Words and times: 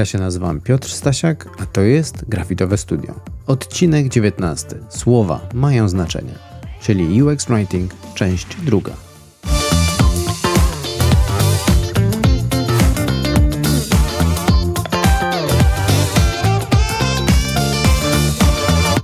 Ja 0.00 0.04
się 0.04 0.18
nazywam 0.18 0.60
Piotr 0.60 0.88
Stasiak, 0.88 1.48
a 1.58 1.66
to 1.66 1.80
jest 1.80 2.24
Grafitowe 2.28 2.76
Studio. 2.76 3.14
Odcinek 3.46 4.08
19. 4.08 4.66
Słowa 4.88 5.48
mają 5.54 5.88
znaczenie, 5.88 6.34
czyli 6.82 7.22
UX 7.22 7.46
Writing, 7.46 7.92
część 8.14 8.46
druga. 8.64 8.92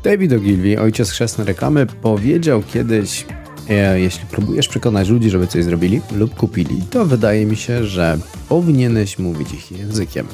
David 0.05 0.33
Ogilvy, 0.33 0.81
ojciec 0.81 1.11
chrzestny 1.11 1.45
reklamy, 1.45 1.87
powiedział 1.87 2.63
kiedyś, 2.73 3.27
e, 3.69 4.01
jeśli 4.01 4.27
próbujesz 4.27 4.69
przekonać 4.69 5.09
ludzi, 5.09 5.31
żeby 5.31 5.47
coś 5.47 5.65
zrobili 5.65 6.01
lub 6.13 6.35
kupili, 6.35 6.83
to 6.91 7.07
wydaje 7.07 7.47
mi 7.47 7.57
się, 7.57 7.85
że 7.85 8.19
powinieneś 8.49 9.19
mówić 9.19 9.53
ich 9.53 9.73
językiem. 9.73 10.27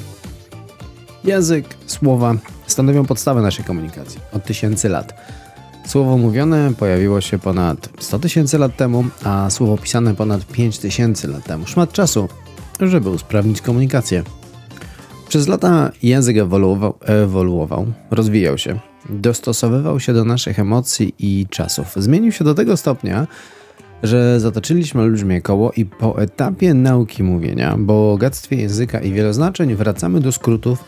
Język, 1.24 1.66
słowa 1.86 2.34
stanowią 2.66 3.04
podstawę 3.04 3.42
naszej 3.42 3.64
komunikacji 3.64 4.20
od 4.32 4.44
tysięcy 4.44 4.88
lat. 4.88 5.14
Słowo 5.86 6.18
mówione 6.18 6.72
pojawiło 6.78 7.20
się 7.20 7.38
ponad 7.38 7.88
100 8.00 8.18
tysięcy 8.18 8.58
lat 8.58 8.76
temu, 8.76 9.04
a 9.24 9.50
słowo 9.50 9.78
pisane 9.78 10.14
ponad 10.14 10.46
5 10.46 10.78
tysięcy 10.78 11.28
lat 11.28 11.44
temu. 11.44 11.66
Szmat 11.66 11.92
czasu, 11.92 12.28
żeby 12.80 13.10
usprawnić 13.10 13.60
komunikację. 13.60 14.22
Przez 15.28 15.48
lata 15.48 15.90
język 16.02 16.36
ewoluował, 16.36 16.94
ewoluował, 17.00 17.86
rozwijał 18.10 18.58
się, 18.58 18.78
dostosowywał 19.08 20.00
się 20.00 20.12
do 20.12 20.24
naszych 20.24 20.58
emocji 20.58 21.14
i 21.18 21.46
czasów. 21.50 21.86
Zmienił 21.96 22.32
się 22.32 22.44
do 22.44 22.54
tego 22.54 22.76
stopnia, 22.76 23.26
że 24.02 24.40
zatoczyliśmy 24.40 25.02
olbrzymie 25.02 25.40
koło 25.40 25.72
i 25.72 25.84
po 25.84 26.22
etapie 26.22 26.74
nauki 26.74 27.22
mówienia, 27.22 27.76
bogactwie 27.78 28.56
języka 28.56 29.00
i 29.00 29.12
wieloznaczeń 29.12 29.74
wracamy 29.74 30.20
do 30.20 30.32
skrótów 30.32 30.84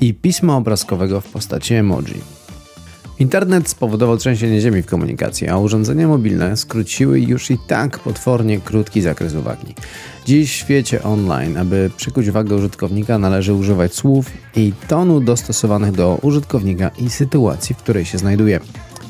i 0.00 0.14
pisma 0.14 0.56
obrazkowego 0.56 1.20
w 1.20 1.28
postaci 1.28 1.74
emoji. 1.74 2.42
Internet 3.18 3.68
spowodował 3.68 4.16
trzęsienie 4.16 4.60
ziemi 4.60 4.82
w 4.82 4.86
komunikacji, 4.86 5.48
a 5.48 5.58
urządzenia 5.58 6.08
mobilne 6.08 6.56
skróciły 6.56 7.20
już 7.20 7.50
i 7.50 7.58
tak 7.66 7.98
potwornie 7.98 8.60
krótki 8.60 9.02
zakres 9.02 9.34
uwagi. 9.34 9.74
Dziś 10.26 10.50
w 10.50 10.54
świecie 10.54 11.02
online, 11.02 11.56
aby 11.56 11.90
przykuć 11.96 12.28
uwagę 12.28 12.56
użytkownika, 12.56 13.18
należy 13.18 13.54
używać 13.54 13.94
słów 13.94 14.30
i 14.56 14.72
tonu 14.88 15.20
dostosowanych 15.20 15.92
do 15.92 16.18
użytkownika 16.22 16.90
i 16.98 17.10
sytuacji, 17.10 17.74
w 17.74 17.78
której 17.78 18.04
się 18.04 18.18
znajduje. 18.18 18.60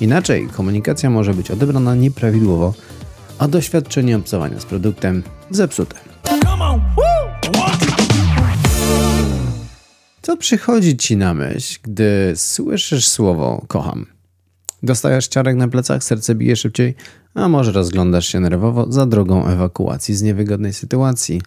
Inaczej 0.00 0.46
komunikacja 0.46 1.10
może 1.10 1.34
być 1.34 1.50
odebrana 1.50 1.94
nieprawidłowo, 1.94 2.74
a 3.42 3.48
doświadczenie 3.48 4.16
obcowania 4.16 4.60
z 4.60 4.64
produktem 4.64 5.22
zepsute. 5.50 5.96
Co 10.22 10.36
przychodzi 10.36 10.96
ci 10.96 11.16
na 11.16 11.34
myśl, 11.34 11.78
gdy 11.82 12.32
słyszysz 12.36 13.08
słowo 13.08 13.64
kocham? 13.68 14.06
Dostajesz 14.82 15.28
ciarek 15.28 15.56
na 15.56 15.68
plecach, 15.68 16.04
serce 16.04 16.34
bije 16.34 16.56
szybciej, 16.56 16.94
a 17.34 17.48
może 17.48 17.72
rozglądasz 17.72 18.26
się 18.26 18.40
nerwowo 18.40 18.92
za 18.92 19.06
drogą 19.06 19.46
ewakuacji 19.46 20.14
z 20.14 20.22
niewygodnej 20.22 20.72
sytuacji. 20.72 21.42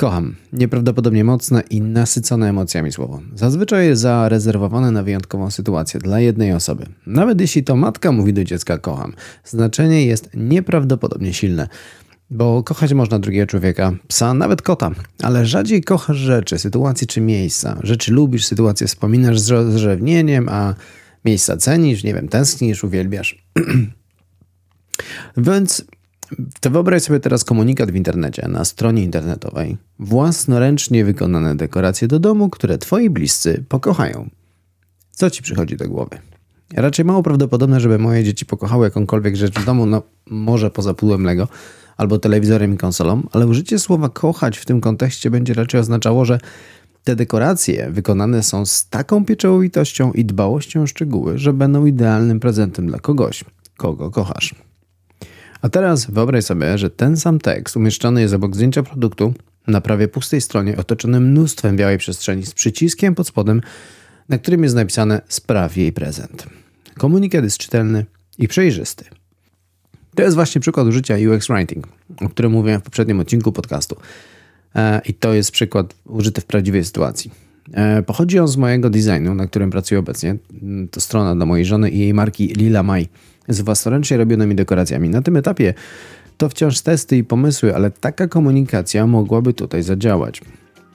Kocham. 0.00 0.34
Nieprawdopodobnie 0.52 1.24
mocne 1.24 1.62
i 1.70 1.80
nasycone 1.80 2.48
emocjami 2.48 2.92
słowo. 2.92 3.20
Zazwyczaj 3.34 3.86
jest 3.86 4.02
zarezerwowane 4.02 4.90
na 4.90 5.02
wyjątkową 5.02 5.50
sytuację 5.50 6.00
dla 6.00 6.20
jednej 6.20 6.52
osoby. 6.52 6.86
Nawet 7.06 7.40
jeśli 7.40 7.64
to 7.64 7.76
matka 7.76 8.12
mówi 8.12 8.32
do 8.32 8.44
dziecka 8.44 8.78
kocham, 8.78 9.12
znaczenie 9.44 10.06
jest 10.06 10.30
nieprawdopodobnie 10.34 11.34
silne. 11.34 11.68
Bo 12.30 12.62
kochać 12.62 12.92
można 12.92 13.18
drugiego 13.18 13.46
człowieka, 13.46 13.92
psa, 14.08 14.34
nawet 14.34 14.62
kota, 14.62 14.90
ale 15.22 15.46
rzadziej 15.46 15.82
kochasz 15.82 16.16
rzeczy, 16.16 16.58
sytuacje 16.58 17.06
czy 17.06 17.20
miejsca. 17.20 17.78
Rzeczy 17.82 18.12
lubisz, 18.12 18.46
sytuacje 18.46 18.86
wspominasz 18.86 19.40
z 19.40 19.50
rozrzewnieniem, 19.50 20.48
a 20.48 20.74
miejsca 21.24 21.56
cenisz, 21.56 22.04
nie 22.04 22.14
wiem, 22.14 22.28
tęsknisz, 22.28 22.84
uwielbiasz. 22.84 23.44
Więc 25.36 25.84
to 26.60 26.70
wyobraź 26.70 27.02
sobie 27.02 27.20
teraz 27.20 27.44
komunikat 27.44 27.90
w 27.90 27.94
internecie, 27.94 28.48
na 28.48 28.64
stronie 28.64 29.02
internetowej. 29.02 29.76
Własnoręcznie 29.98 31.04
wykonane 31.04 31.56
dekoracje 31.56 32.08
do 32.08 32.18
domu, 32.18 32.50
które 32.50 32.78
twoi 32.78 33.10
bliscy 33.10 33.64
pokochają. 33.68 34.30
Co 35.10 35.30
ci 35.30 35.42
przychodzi 35.42 35.76
do 35.76 35.88
głowy? 35.88 36.18
Raczej 36.74 37.04
mało 37.04 37.22
prawdopodobne, 37.22 37.80
żeby 37.80 37.98
moje 37.98 38.24
dzieci 38.24 38.46
pokochały 38.46 38.86
jakąkolwiek 38.86 39.36
rzecz 39.36 39.54
w 39.54 39.64
domu, 39.64 39.86
no 39.86 40.02
może 40.26 40.70
poza 40.70 40.94
pudłem 40.94 41.24
Lego 41.24 41.48
albo 41.96 42.18
telewizorem 42.18 42.74
i 42.74 42.76
konsolą, 42.76 43.22
ale 43.32 43.46
użycie 43.46 43.78
słowa 43.78 44.08
kochać 44.08 44.58
w 44.58 44.64
tym 44.64 44.80
kontekście 44.80 45.30
będzie 45.30 45.54
raczej 45.54 45.80
oznaczało, 45.80 46.24
że 46.24 46.38
te 47.04 47.16
dekoracje 47.16 47.90
wykonane 47.90 48.42
są 48.42 48.66
z 48.66 48.88
taką 48.88 49.24
pieczołowitością 49.24 50.12
i 50.12 50.24
dbałością 50.24 50.82
o 50.82 50.86
szczegóły, 50.86 51.38
że 51.38 51.52
będą 51.52 51.86
idealnym 51.86 52.40
prezentem 52.40 52.86
dla 52.86 52.98
kogoś, 52.98 53.44
kogo 53.76 54.10
kochasz. 54.10 54.54
A 55.62 55.68
teraz 55.68 56.10
wyobraź 56.10 56.44
sobie, 56.44 56.78
że 56.78 56.90
ten 56.90 57.16
sam 57.16 57.38
tekst 57.38 57.76
umieszczony 57.76 58.20
jest 58.20 58.34
obok 58.34 58.54
zdjęcia 58.54 58.82
produktu 58.82 59.34
na 59.66 59.80
prawie 59.80 60.08
pustej 60.08 60.40
stronie 60.40 60.76
otoczony 60.76 61.20
mnóstwem 61.20 61.76
białej 61.76 61.98
przestrzeni 61.98 62.46
z 62.46 62.54
przyciskiem 62.54 63.14
pod 63.14 63.28
spodem, 63.28 63.60
na 64.28 64.38
którym 64.38 64.62
jest 64.62 64.74
napisane 64.74 65.20
spraw 65.28 65.76
jej 65.76 65.92
prezent. 65.92 66.46
Komunikat 66.98 67.44
jest 67.44 67.58
czytelny 67.58 68.06
i 68.38 68.48
przejrzysty. 68.48 69.04
To 70.14 70.22
jest 70.22 70.34
właśnie 70.34 70.60
przykład 70.60 70.86
użycia 70.86 71.14
UX 71.14 71.46
Writing, 71.48 71.88
o 72.20 72.28
którym 72.28 72.52
mówiłem 72.52 72.80
w 72.80 72.84
poprzednim 72.84 73.20
odcinku 73.20 73.52
podcastu. 73.52 73.96
E, 74.74 75.00
I 75.06 75.14
to 75.14 75.34
jest 75.34 75.50
przykład 75.50 75.94
użyty 76.04 76.40
w 76.40 76.44
prawdziwej 76.44 76.84
sytuacji. 76.84 77.30
E, 77.72 78.02
pochodzi 78.02 78.38
on 78.38 78.48
z 78.48 78.56
mojego 78.56 78.90
designu, 78.90 79.34
na 79.34 79.46
którym 79.46 79.70
pracuję 79.70 79.98
obecnie. 79.98 80.36
To 80.90 81.00
strona 81.00 81.34
dla 81.34 81.46
mojej 81.46 81.66
żony 81.66 81.90
i 81.90 81.98
jej 81.98 82.14
marki 82.14 82.46
Lila 82.46 82.82
Mai 82.82 83.08
z 83.50 83.60
własnoręcznie 83.60 84.16
robionymi 84.16 84.54
dekoracjami. 84.54 85.08
Na 85.08 85.22
tym 85.22 85.36
etapie 85.36 85.74
to 86.36 86.48
wciąż 86.48 86.80
testy 86.80 87.16
i 87.16 87.24
pomysły, 87.24 87.74
ale 87.74 87.90
taka 87.90 88.28
komunikacja 88.28 89.06
mogłaby 89.06 89.54
tutaj 89.54 89.82
zadziałać. 89.82 90.40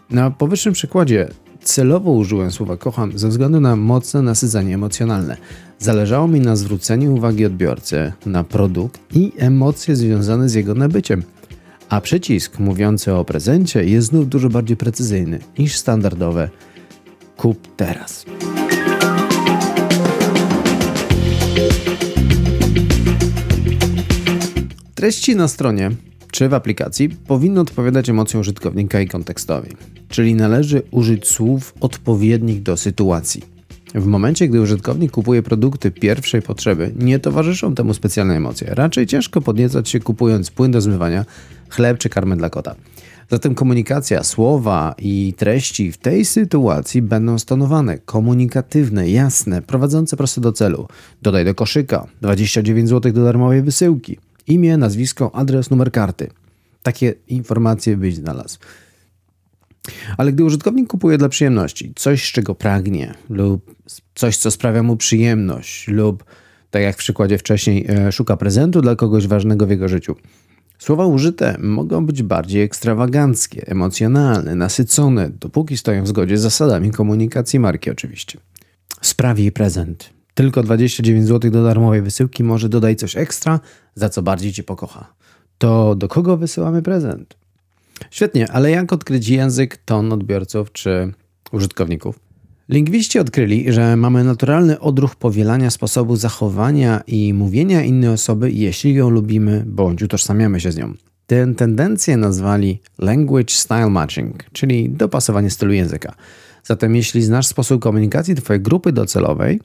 Na 0.10 0.32
powyższym 0.32 0.74
przykładzie 0.74 1.28
celowo 1.62 2.12
użyłem 2.12 2.52
słowa 2.52 2.78
kocham 2.78 3.18
ze 3.18 3.30
względu 3.30 3.60
na 3.60 3.76
mocne 3.76 4.22
nasycenie 4.22 4.76
emocjonalne. 4.76 5.38
Zależało 5.80 6.28
mi 6.28 6.40
na 6.40 6.56
zwróceniu 6.56 7.16
uwagi 7.16 7.46
odbiorcy 7.46 8.14
na 8.26 8.44
produkt 8.44 9.00
i 9.16 9.32
emocje 9.38 9.96
związane 9.96 10.50
z 10.50 10.54
jego 10.54 10.74
nabyciem. 10.74 11.24
A 11.90 12.02
przycisk 12.02 12.60
mówiący 12.60 13.14
o 13.14 13.26
prezencie 13.26 13.86
jest 13.86 14.08
znów 14.08 14.30
dużo 14.30 14.50
bardziej 14.50 14.78
precyzyjny 14.78 15.40
niż 15.60 15.78
standardowe 15.78 16.50
kup 17.38 17.68
teraz. 17.78 18.26
Treści 25.06 25.36
na 25.36 25.48
stronie 25.48 25.92
czy 26.32 26.50
w 26.50 26.54
aplikacji 26.54 27.10
powinny 27.10 27.60
odpowiadać 27.60 28.10
emocjom 28.10 28.42
użytkownika 28.42 29.02
i 29.02 29.08
kontekstowi, 29.08 29.70
czyli 30.10 30.36
należy 30.36 30.82
użyć 30.92 31.28
słów 31.28 31.74
odpowiednich 31.80 32.64
do 32.64 32.78
sytuacji. 32.78 33.42
W 33.96 34.06
momencie, 34.06 34.48
gdy 34.48 34.62
użytkownik 34.62 35.12
kupuje 35.12 35.44
produkty 35.44 35.92
pierwszej 35.92 36.42
potrzeby, 36.42 36.92
nie 36.96 37.20
towarzyszą 37.20 37.76
temu 37.76 37.94
specjalne 37.94 38.36
emocje. 38.36 38.68
Raczej 38.72 39.08
ciężko 39.08 39.42
podniecać 39.42 39.90
się 39.90 40.00
kupując 40.00 40.52
płyn 40.52 40.72
do 40.72 40.82
zmywania, 40.82 41.26
chleb 41.70 41.98
czy 41.98 42.10
karmę 42.10 42.38
dla 42.38 42.50
kota. 42.50 42.76
Zatem 43.32 43.56
komunikacja, 43.56 44.24
słowa 44.24 44.96
i 44.98 45.34
treści 45.38 45.92
w 45.92 45.98
tej 45.98 46.26
sytuacji 46.26 47.02
będą 47.02 47.40
stonowane, 47.40 47.98
komunikatywne, 47.98 49.10
jasne, 49.10 49.62
prowadzące 49.62 50.18
prosto 50.18 50.42
do 50.42 50.52
celu. 50.52 50.88
Dodaj 51.22 51.46
do 51.46 51.56
koszyka 51.56 52.08
29 52.22 52.90
zł 52.90 53.12
do 53.12 53.24
darmowej 53.24 53.62
wysyłki. 53.62 54.18
Imię, 54.48 54.78
nazwisko, 54.78 55.36
adres, 55.36 55.70
numer 55.70 55.92
karty. 55.92 56.30
Takie 56.84 57.14
informacje 57.28 57.98
byś 57.98 58.16
znalazł. 58.16 58.60
Ale 60.18 60.34
gdy 60.34 60.44
użytkownik 60.44 60.88
kupuje 60.88 61.18
dla 61.18 61.30
przyjemności 61.30 61.94
coś, 61.96 62.32
czego 62.32 62.56
pragnie, 62.56 63.14
lub 63.30 63.76
coś, 64.16 64.38
co 64.38 64.52
sprawia 64.52 64.84
mu 64.84 64.98
przyjemność, 64.98 65.88
lub 65.88 66.24
tak 66.72 66.82
jak 66.82 66.96
w 66.96 67.00
przykładzie 67.00 67.38
wcześniej, 67.38 67.86
e, 67.90 68.12
szuka 68.12 68.38
prezentu 68.38 68.82
dla 68.82 68.96
kogoś 68.96 69.28
ważnego 69.28 69.68
w 69.68 69.70
jego 69.70 69.88
życiu, 69.88 70.16
słowa 70.80 71.06
użyte 71.06 71.58
mogą 71.60 72.06
być 72.06 72.24
bardziej 72.24 72.64
ekstrawaganckie, 72.64 73.68
emocjonalne, 73.68 74.56
nasycone, 74.56 75.30
dopóki 75.30 75.78
stoją 75.78 76.04
w 76.04 76.08
zgodzie 76.08 76.38
z 76.38 76.42
zasadami 76.42 76.92
komunikacji 76.92 77.60
marki, 77.60 77.92
oczywiście. 77.92 78.40
Sprawi 79.02 79.52
prezent. 79.52 80.15
Tylko 80.36 80.64
29 80.64 81.28
zł 81.28 81.52
do 81.52 81.64
darmowej 81.64 82.02
wysyłki, 82.02 82.44
może 82.44 82.70
dodaj 82.70 82.96
coś 82.96 83.18
ekstra, 83.18 83.60
za 83.96 84.10
co 84.10 84.22
bardziej 84.22 84.54
cię 84.54 84.64
pokocha. 84.64 85.14
To 85.58 85.96
do 85.96 86.08
kogo 86.08 86.38
wysyłamy 86.38 86.82
prezent? 86.82 87.38
Świetnie, 88.12 88.52
ale 88.52 88.72
jak 88.72 88.94
odkryć 88.94 89.30
język, 89.30 89.78
ton 89.78 90.14
odbiorców 90.14 90.72
czy 90.72 91.14
użytkowników? 91.52 92.20
Lingwiści 92.70 93.20
odkryli, 93.20 93.74
że 93.74 93.96
mamy 93.96 94.24
naturalny 94.24 94.80
odruch 94.80 95.16
powielania 95.16 95.70
sposobu 95.70 96.16
zachowania 96.16 97.02
i 97.08 97.34
mówienia 97.34 97.84
innej 97.84 98.10
osoby, 98.10 98.52
jeśli 98.52 98.94
ją 98.94 99.10
lubimy 99.10 99.64
bądź 99.68 100.02
utożsamiamy 100.02 100.60
się 100.60 100.72
z 100.72 100.78
nią. 100.78 100.94
Tę 101.28 101.54
tendencję 101.58 102.18
nazwali 102.18 102.80
language 103.00 103.54
style 103.54 103.90
matching, 103.90 104.44
czyli 104.52 104.90
dopasowanie 104.90 105.50
stylu 105.50 105.74
języka. 105.74 106.16
Zatem 106.64 106.96
jeśli 106.96 107.22
znasz 107.22 107.48
sposób 107.48 107.82
komunikacji 107.82 108.36
Twojej 108.36 108.62
grupy 108.62 108.92
docelowej, 108.92 109.60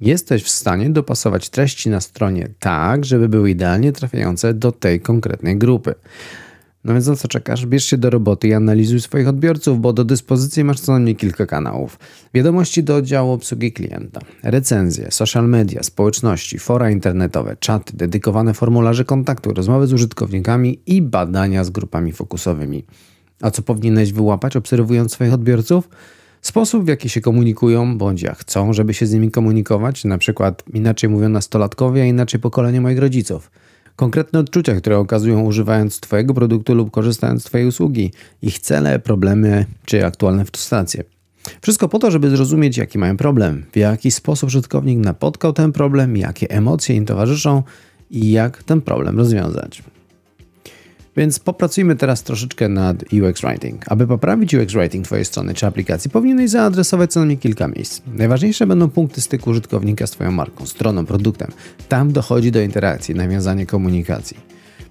jesteś 0.00 0.42
w 0.42 0.48
stanie 0.48 0.90
dopasować 0.90 1.48
treści 1.48 1.90
na 1.90 2.00
stronie 2.00 2.48
tak, 2.58 3.04
żeby 3.04 3.28
były 3.28 3.50
idealnie 3.50 3.92
trafiające 3.92 4.54
do 4.54 4.72
tej 4.72 5.00
konkretnej 5.00 5.58
grupy. 5.58 5.94
No 6.84 6.92
więc 6.92 7.06
na 7.06 7.16
co 7.16 7.28
czekasz? 7.28 7.66
Bierz 7.66 7.84
się 7.84 7.98
do 7.98 8.10
roboty 8.10 8.48
i 8.48 8.54
analizuj 8.54 9.00
swoich 9.00 9.28
odbiorców, 9.28 9.80
bo 9.80 9.92
do 9.92 10.04
dyspozycji 10.04 10.64
masz 10.64 10.80
co 10.80 10.92
najmniej 10.92 11.16
kilka 11.16 11.46
kanałów. 11.46 11.98
Wiadomości 12.34 12.82
do 12.82 12.96
oddziału 12.96 13.32
obsługi 13.32 13.72
klienta, 13.72 14.20
recenzje, 14.42 15.10
social 15.10 15.48
media, 15.48 15.82
społeczności, 15.82 16.58
fora 16.58 16.90
internetowe, 16.90 17.56
czaty, 17.56 17.96
dedykowane 17.96 18.54
formularze 18.54 19.04
kontaktu, 19.04 19.54
rozmowy 19.54 19.86
z 19.86 19.92
użytkownikami 19.92 20.80
i 20.86 21.02
badania 21.02 21.64
z 21.64 21.70
grupami 21.70 22.12
fokusowymi. 22.12 22.84
A 23.40 23.50
co 23.50 23.62
powinieneś 23.62 24.12
wyłapać, 24.12 24.56
obserwując 24.56 25.12
swoich 25.12 25.32
odbiorców? 25.32 25.88
Sposób, 26.42 26.84
w 26.84 26.88
jaki 26.88 27.08
się 27.08 27.20
komunikują, 27.20 27.98
bądź 27.98 28.22
jak 28.22 28.38
chcą, 28.38 28.72
żeby 28.72 28.94
się 28.94 29.06
z 29.06 29.12
nimi 29.12 29.30
komunikować, 29.30 30.04
na 30.04 30.18
przykład 30.18 30.62
inaczej 30.74 31.10
mówią 31.10 31.28
nastolatkowie, 31.28 32.02
a 32.02 32.04
inaczej 32.04 32.40
pokolenie 32.40 32.80
moich 32.80 32.98
rodziców. 32.98 33.50
Konkretne 33.96 34.38
odczucia, 34.38 34.74
które 34.74 34.98
okazują 34.98 35.40
używając 35.40 36.00
Twojego 36.00 36.34
produktu 36.34 36.74
lub 36.74 36.90
korzystając 36.90 37.42
z 37.42 37.44
Twojej 37.44 37.66
usługi, 37.66 38.12
ich 38.42 38.58
cele, 38.58 38.98
problemy 38.98 39.66
czy 39.84 40.06
aktualne 40.06 40.44
frustracje. 40.44 41.04
Wszystko 41.62 41.88
po 41.88 41.98
to, 41.98 42.10
żeby 42.10 42.30
zrozumieć, 42.30 42.76
jaki 42.76 42.98
mają 42.98 43.16
problem, 43.16 43.64
w 43.72 43.76
jaki 43.76 44.10
sposób 44.10 44.46
użytkownik 44.46 44.98
napotkał 44.98 45.52
ten 45.52 45.72
problem, 45.72 46.16
jakie 46.16 46.50
emocje 46.50 46.96
im 46.96 47.06
towarzyszą 47.06 47.62
i 48.10 48.30
jak 48.30 48.62
ten 48.62 48.80
problem 48.80 49.18
rozwiązać. 49.18 49.82
Więc 51.16 51.38
popracujmy 51.38 51.96
teraz 51.96 52.22
troszeczkę 52.22 52.68
nad 52.68 53.02
UX 53.02 53.40
Writing. 53.40 53.84
Aby 53.92 54.06
poprawić 54.06 54.54
UX 54.54 54.72
Writing 54.72 55.04
Twojej 55.04 55.24
strony 55.24 55.54
czy 55.54 55.66
aplikacji, 55.66 56.10
powinieneś 56.10 56.50
zaadresować 56.50 57.12
co 57.12 57.20
najmniej 57.20 57.38
kilka 57.38 57.68
miejsc. 57.68 58.02
Najważniejsze 58.14 58.66
będą 58.66 58.90
punkty 58.90 59.20
styku 59.20 59.50
użytkownika 59.50 60.06
z 60.06 60.10
Twoją 60.10 60.30
marką, 60.30 60.66
stroną, 60.66 61.06
produktem. 61.06 61.50
Tam 61.88 62.12
dochodzi 62.12 62.52
do 62.52 62.60
interakcji, 62.60 63.14
nawiązania 63.14 63.66
komunikacji. 63.66 64.36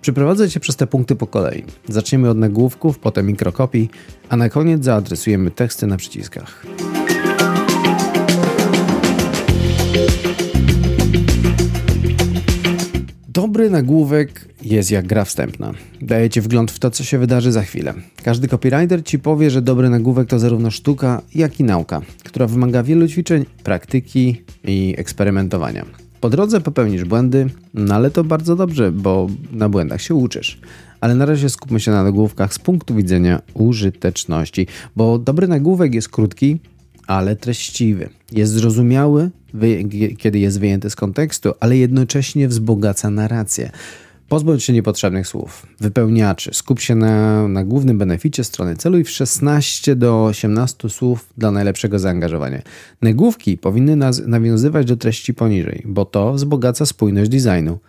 Przeprowadzę 0.01 0.49
Cię 0.49 0.59
przez 0.59 0.75
te 0.75 0.87
punkty 0.87 1.15
po 1.15 1.27
kolei. 1.27 1.63
Zaczniemy 1.89 2.29
od 2.29 2.37
nagłówków, 2.37 2.99
potem 2.99 3.27
mikrokopii, 3.27 3.89
a 4.29 4.37
na 4.37 4.49
koniec 4.49 4.83
zaadresujemy 4.83 5.51
teksty 5.51 5.87
na 5.87 5.97
przyciskach. 5.97 6.65
Dobry 13.27 13.69
nagłówek 13.69 14.48
jest 14.61 14.91
jak 14.91 15.07
gra 15.07 15.25
wstępna. 15.25 15.73
Daje 16.01 16.29
ci 16.29 16.41
wgląd 16.41 16.71
w 16.71 16.79
to, 16.79 16.91
co 16.91 17.03
się 17.03 17.17
wydarzy 17.17 17.51
za 17.51 17.61
chwilę. 17.61 17.93
Każdy 18.23 18.47
copywriter 18.47 19.03
ci 19.03 19.19
powie, 19.19 19.49
że 19.49 19.61
dobry 19.61 19.89
nagłówek 19.89 20.27
to 20.27 20.39
zarówno 20.39 20.71
sztuka, 20.71 21.21
jak 21.35 21.59
i 21.59 21.63
nauka, 21.63 22.01
która 22.23 22.47
wymaga 22.47 22.83
wielu 22.83 23.07
ćwiczeń, 23.07 23.45
praktyki 23.63 24.41
i 24.63 24.95
eksperymentowania. 24.97 25.85
Po 26.21 26.29
drodze 26.29 26.61
popełnisz 26.61 27.03
błędy, 27.03 27.45
no 27.73 27.95
ale 27.95 28.11
to 28.11 28.23
bardzo 28.23 28.55
dobrze, 28.55 28.91
bo 28.91 29.27
na 29.51 29.69
błędach 29.69 30.01
się 30.01 30.15
uczysz. 30.15 30.59
Ale 31.01 31.15
na 31.15 31.25
razie 31.25 31.49
skupmy 31.49 31.79
się 31.79 31.91
na 31.91 32.03
nagłówkach 32.03 32.53
z 32.53 32.59
punktu 32.59 32.95
widzenia 32.95 33.41
użyteczności, 33.53 34.67
bo 34.95 35.19
dobry 35.19 35.47
nagłówek 35.47 35.93
jest 35.93 36.09
krótki, 36.09 36.59
ale 37.07 37.35
treściwy. 37.35 38.09
Jest 38.31 38.53
zrozumiały, 38.53 39.29
kiedy 40.17 40.39
jest 40.39 40.59
wyjęty 40.59 40.89
z 40.89 40.95
kontekstu, 40.95 41.53
ale 41.59 41.77
jednocześnie 41.77 42.47
wzbogaca 42.47 43.09
narrację. 43.09 43.71
Pozbądź 44.29 44.63
się 44.63 44.73
niepotrzebnych 44.73 45.27
słów, 45.27 45.65
wypełniaczy, 45.79 46.51
skup 46.53 46.79
się 46.79 46.95
na, 46.95 47.47
na 47.47 47.63
głównym 47.63 47.97
beneficie 47.97 48.43
strony, 48.43 48.75
celuj 48.75 49.03
w 49.03 49.09
16 49.09 49.95
do 49.95 50.25
18 50.25 50.89
słów 50.89 51.29
dla 51.37 51.51
najlepszego 51.51 51.99
zaangażowania. 51.99 52.61
Nagłówki 53.01 53.57
powinny 53.57 53.95
nas 53.95 54.21
nawiązywać 54.27 54.85
do 54.85 54.97
treści 54.97 55.33
poniżej, 55.33 55.81
bo 55.85 56.05
to 56.05 56.33
wzbogaca 56.33 56.85
spójność 56.85 57.29
designu. 57.29 57.79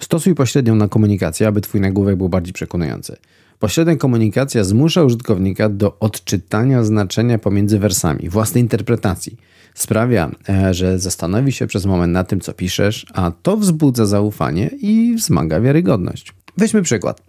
Stosuj 0.00 0.34
pośrednią 0.34 0.74
na 0.74 0.88
komunikację, 0.88 1.46
aby 1.46 1.60
Twój 1.60 1.80
nagłówek 1.80 2.16
był 2.16 2.28
bardziej 2.28 2.52
przekonujący. 2.52 3.16
Pośrednia 3.58 3.96
komunikacja 3.96 4.64
zmusza 4.64 5.02
użytkownika 5.02 5.68
do 5.68 5.98
odczytania 5.98 6.84
znaczenia 6.84 7.38
pomiędzy 7.38 7.78
wersami, 7.78 8.28
własnej 8.28 8.62
interpretacji. 8.62 9.36
Sprawia, 9.74 10.30
e, 10.48 10.74
że 10.74 10.98
zastanowi 10.98 11.52
się 11.52 11.66
przez 11.66 11.86
moment 11.86 12.12
na 12.12 12.24
tym, 12.24 12.40
co 12.40 12.52
piszesz, 12.52 13.06
a 13.14 13.32
to 13.42 13.56
wzbudza 13.56 14.06
zaufanie 14.06 14.70
i 14.80 15.14
wzmaga 15.16 15.60
wiarygodność. 15.60 16.32
Weźmy 16.56 16.82
przykład. 16.82 17.22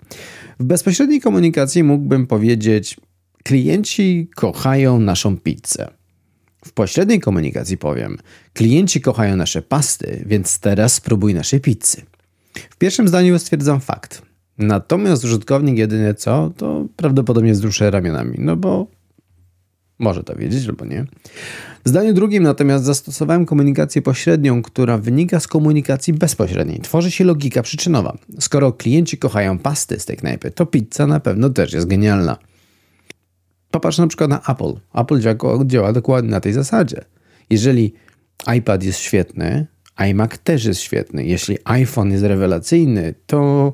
W 0.59 0.63
bezpośredniej 0.63 1.21
komunikacji 1.21 1.83
mógłbym 1.83 2.27
powiedzieć: 2.27 2.97
Klienci 3.43 4.29
kochają 4.35 4.99
naszą 4.99 5.37
pizzę. 5.37 5.87
W 6.65 6.71
pośredniej 6.71 7.19
komunikacji 7.19 7.77
powiem: 7.77 8.17
Klienci 8.53 9.01
kochają 9.01 9.35
nasze 9.35 9.61
pasty, 9.61 10.23
więc 10.25 10.59
teraz 10.59 10.93
spróbuj 10.93 11.33
naszej 11.33 11.59
pizzy. 11.59 12.01
W 12.69 12.77
pierwszym 12.77 13.07
zdaniu 13.07 13.39
stwierdzam 13.39 13.79
fakt. 13.81 14.26
Natomiast 14.57 15.23
użytkownik 15.23 15.77
jedynie 15.77 16.13
co, 16.13 16.51
to 16.57 16.85
prawdopodobnie 16.95 17.53
wzruszę 17.53 17.91
ramionami, 17.91 18.37
no 18.39 18.55
bo 18.55 18.87
może 19.99 20.23
to 20.23 20.35
wiedzieć 20.35 20.67
albo 20.69 20.85
nie. 20.85 21.05
W 21.85 21.89
zdaniu 21.89 22.13
drugim 22.13 22.43
natomiast 22.43 22.85
zastosowałem 22.85 23.45
komunikację 23.45 24.01
pośrednią, 24.01 24.61
która 24.61 24.97
wynika 24.97 25.39
z 25.39 25.47
komunikacji 25.47 26.13
bezpośredniej. 26.13 26.79
Tworzy 26.79 27.11
się 27.11 27.23
logika 27.23 27.61
przyczynowa. 27.61 28.17
Skoro 28.39 28.73
klienci 28.73 29.17
kochają 29.17 29.59
pasty 29.59 29.99
z 29.99 30.05
tej 30.05 30.17
knajpy, 30.17 30.51
to 30.51 30.65
pizza 30.65 31.07
na 31.07 31.19
pewno 31.19 31.49
też 31.49 31.73
jest 31.73 31.87
genialna. 31.87 32.37
Popatrz 33.71 33.97
na 33.97 34.07
przykład 34.07 34.29
na 34.29 34.41
Apple. 34.47 34.73
Apple 34.93 35.19
działa, 35.19 35.65
działa 35.65 35.93
dokładnie 35.93 36.31
na 36.31 36.39
tej 36.39 36.53
zasadzie. 36.53 37.05
Jeżeli 37.49 37.93
iPad 38.57 38.83
jest 38.83 38.99
świetny, 38.99 39.67
iMac 39.97 40.31
też 40.43 40.65
jest 40.65 40.79
świetny. 40.81 41.25
Jeśli 41.25 41.57
iPhone 41.63 42.11
jest 42.11 42.23
rewelacyjny, 42.23 43.13
to 43.25 43.73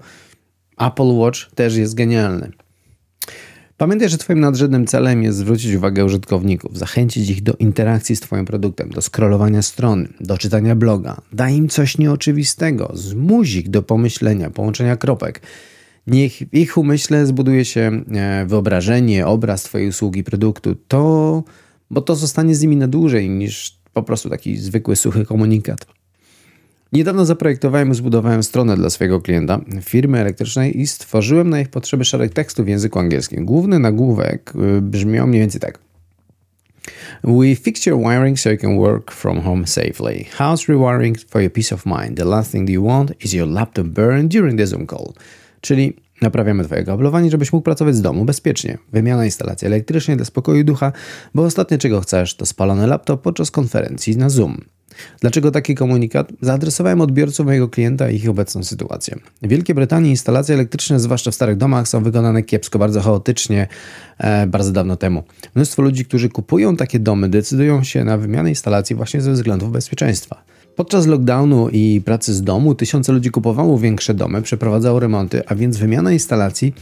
Apple 0.78 1.18
Watch 1.18 1.52
też 1.56 1.76
jest 1.76 1.96
genialny. 1.96 2.52
Pamiętaj, 3.78 4.10
że 4.10 4.18
Twoim 4.18 4.40
nadrzędnym 4.40 4.88
celem 4.88 5.24
jest 5.24 5.38
zwrócić 5.38 5.76
uwagę 5.76 6.06
użytkowników, 6.06 6.78
zachęcić 6.78 7.30
ich 7.30 7.44
do 7.44 7.54
interakcji 7.54 8.16
z 8.16 8.20
Twoim 8.20 8.46
produktem, 8.46 8.90
do 8.90 9.02
scrollowania 9.02 9.62
strony, 9.62 10.08
do 10.20 10.38
czytania 10.38 10.76
bloga. 10.76 11.22
Daj 11.34 11.56
im 11.56 11.70
coś 11.70 11.98
nieoczywistego, 11.98 12.92
zmuś 12.94 13.54
ich 13.54 13.70
do 13.70 13.84
pomyślenia, 13.84 14.50
połączenia 14.50 14.98
kropek. 14.98 15.42
Niech 16.08 16.34
w 16.34 16.54
ich 16.54 16.78
umyśle 16.78 17.26
zbuduje 17.26 17.66
się 17.66 18.04
e, 18.12 18.46
wyobrażenie, 18.46 19.28
obraz 19.28 19.64
Twojej 19.64 19.90
usługi, 19.90 20.24
produktu, 20.24 20.76
to, 20.88 21.44
bo 21.90 22.02
to 22.02 22.16
zostanie 22.16 22.56
z 22.56 22.62
nimi 22.62 22.76
na 22.76 22.88
dłużej 22.88 23.30
niż 23.30 23.80
po 23.94 24.04
prostu 24.04 24.30
taki 24.30 24.58
zwykły, 24.58 24.96
suchy 24.96 25.26
komunikat. 25.26 25.86
Niedawno 26.94 27.26
zaprojektowałem 27.26 27.92
i 27.92 27.96
zbudowałem 27.96 28.44
stronę 28.44 28.76
dla 28.76 28.90
swojego 28.90 29.22
klienta, 29.22 29.60
firmy 29.82 30.20
elektrycznej 30.20 30.82
i 30.82 30.88
stworzyłem 30.88 31.50
na 31.50 31.60
ich 31.60 31.70
potrzeby 31.70 32.06
szereg 32.06 32.34
tekstów 32.34 32.66
w 32.66 32.70
języku 32.70 33.00
angielskim. 33.00 33.46
Główny 33.46 33.80
nagłówek 33.80 34.54
y, 34.78 34.82
brzmiał 34.82 35.28
mniej 35.28 35.42
więcej 35.42 35.62
tak. 35.62 35.80
We 37.24 37.56
fixed 37.56 37.86
your 37.86 38.00
wiring 38.00 38.40
so 38.40 38.50
you 38.50 38.58
can 38.58 38.78
work 38.78 39.12
from 39.12 39.42
home 39.42 39.68
safely. 39.68 40.24
House 40.32 40.68
rewiring 40.68 41.20
for 41.30 41.42
your 41.42 41.54
peace 41.54 41.76
of 41.76 41.86
mind. 41.86 42.18
The 42.18 42.26
last 42.26 42.52
thing 42.52 42.70
you 42.70 42.86
want 42.86 43.26
is 43.26 43.34
your 43.34 43.48
laptop 43.48 43.88
burn 43.88 44.28
during 44.28 44.58
the 44.58 44.68
Zoom 44.68 44.88
call. 44.88 45.14
Czyli 45.62 45.94
naprawiamy 46.22 46.64
Twoje 46.64 46.84
kablowanie, 46.84 47.32
żebyś 47.32 47.54
mógł 47.54 47.64
pracować 47.64 47.96
z 47.96 48.02
domu 48.02 48.26
bezpiecznie. 48.26 48.78
Wymiana 48.92 49.26
instalacji 49.26 49.68
elektrycznej 49.68 50.18
dla 50.18 50.26
spokoju 50.26 50.64
ducha, 50.64 50.92
bo 51.34 51.44
ostatnie 51.44 51.78
czego 51.78 52.02
chcesz 52.02 52.36
to 52.36 52.46
spalony 52.46 52.88
laptop 52.88 53.22
podczas 53.22 53.52
konferencji 53.52 54.18
na 54.18 54.30
Zoom. 54.30 54.58
Dlaczego 55.22 55.52
taki 55.52 55.76
komunikat? 55.76 56.32
Zaadresowałem 56.42 57.02
odbiorców 57.02 57.46
mojego 57.46 57.70
klienta 57.70 58.10
i 58.10 58.16
ich 58.16 58.30
obecną 58.30 58.64
sytuację. 58.64 59.16
W 59.42 59.48
Wielkiej 59.48 59.76
Brytanii 59.76 60.12
instalacje 60.12 60.56
elektryczne, 60.56 61.00
zwłaszcza 61.00 61.32
w 61.32 61.36
starych 61.36 61.58
domach, 61.58 61.88
są 61.88 62.04
wykonane 62.04 62.44
kiepsko, 62.44 62.80
bardzo 62.80 63.02
chaotycznie, 63.02 63.68
e, 64.18 64.48
bardzo 64.48 64.72
dawno 64.72 64.96
temu. 64.96 65.24
Mnóstwo 65.56 65.82
ludzi, 65.82 66.06
którzy 66.06 66.30
kupują 66.30 66.76
takie 66.76 67.00
domy, 67.00 67.30
decydują 67.30 67.84
się 67.84 68.04
na 68.04 68.18
wymianę 68.18 68.50
instalacji 68.50 68.96
właśnie 68.96 69.22
ze 69.22 69.32
względów 69.32 69.72
bezpieczeństwa. 69.72 70.44
Podczas 70.76 71.08
lockdownu 71.08 71.70
i 71.70 72.02
pracy 72.06 72.34
z 72.34 72.44
domu 72.44 72.76
tysiące 72.76 73.14
ludzi 73.14 73.32
kupowało 73.32 73.80
większe 73.80 74.14
domy, 74.14 74.42
przeprowadzało 74.42 75.00
remonty, 75.00 75.42
a 75.48 75.56
więc 75.56 75.78
wymiana 75.78 76.12
instalacji 76.12 76.74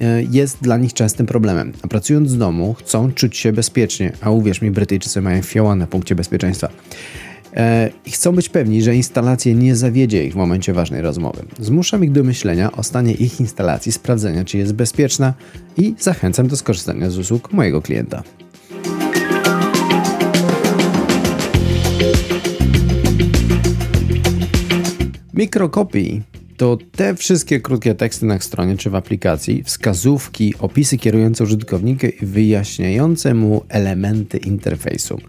e, 0.00 0.22
jest 0.22 0.58
dla 0.62 0.76
nich 0.76 0.92
częstym 0.92 1.26
problemem. 1.26 1.72
A 1.82 1.88
pracując 1.88 2.30
z 2.30 2.38
domu, 2.38 2.74
chcą 2.74 3.12
czuć 3.12 3.36
się 3.36 3.52
bezpiecznie, 3.52 4.12
a 4.20 4.30
uwierz 4.30 4.62
mi, 4.62 4.70
Brytyjczycy 4.70 5.20
mają 5.20 5.42
fioła 5.42 5.76
na 5.76 5.86
punkcie 5.86 6.14
bezpieczeństwa. 6.14 6.68
E, 7.56 7.90
i 8.06 8.10
chcą 8.10 8.32
być 8.32 8.48
pewni, 8.48 8.82
że 8.82 8.96
instalacja 8.96 9.52
nie 9.52 9.76
zawiedzie 9.76 10.24
ich 10.24 10.32
w 10.32 10.36
momencie 10.36 10.72
ważnej 10.72 11.00
rozmowy. 11.00 11.42
Zmuszam 11.58 12.04
ich 12.04 12.12
do 12.12 12.24
myślenia 12.24 12.72
o 12.72 12.82
stanie 12.82 13.12
ich 13.12 13.40
instalacji, 13.40 13.92
sprawdzenia, 13.92 14.44
czy 14.44 14.58
jest 14.58 14.72
bezpieczna 14.72 15.34
i 15.76 15.94
zachęcam 15.98 16.48
do 16.48 16.56
skorzystania 16.56 17.10
z 17.10 17.18
usług 17.18 17.52
mojego 17.52 17.82
klienta. 17.82 18.22
Mikrokopii 25.34 26.22
to 26.56 26.78
te 26.92 27.14
wszystkie 27.14 27.60
krótkie 27.60 27.94
teksty 27.94 28.26
na 28.26 28.40
stronie 28.40 28.76
czy 28.76 28.90
w 28.90 28.94
aplikacji, 28.94 29.62
wskazówki, 29.64 30.54
opisy 30.58 30.98
kierujące 30.98 31.44
użytkownika 31.44 32.08
i 32.08 32.26
wyjaśniające 32.26 33.34
mu 33.34 33.64
elementy 33.68 34.38
interfejsu. 34.38 35.20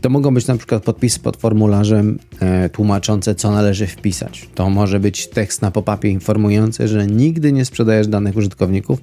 To 0.00 0.10
mogą 0.10 0.34
być 0.34 0.46
na 0.46 0.56
przykład 0.56 0.82
podpisy 0.82 1.20
pod 1.20 1.36
formularzem 1.36 2.18
e, 2.40 2.68
tłumaczące, 2.68 3.34
co 3.34 3.50
należy 3.50 3.86
wpisać. 3.86 4.48
To 4.54 4.70
może 4.70 5.00
być 5.00 5.26
tekst 5.26 5.62
na 5.62 5.70
pop-upie 5.70 6.10
informujący, 6.10 6.88
że 6.88 7.06
nigdy 7.06 7.52
nie 7.52 7.64
sprzedajesz 7.64 8.08
danych 8.08 8.36
użytkowników. 8.36 8.98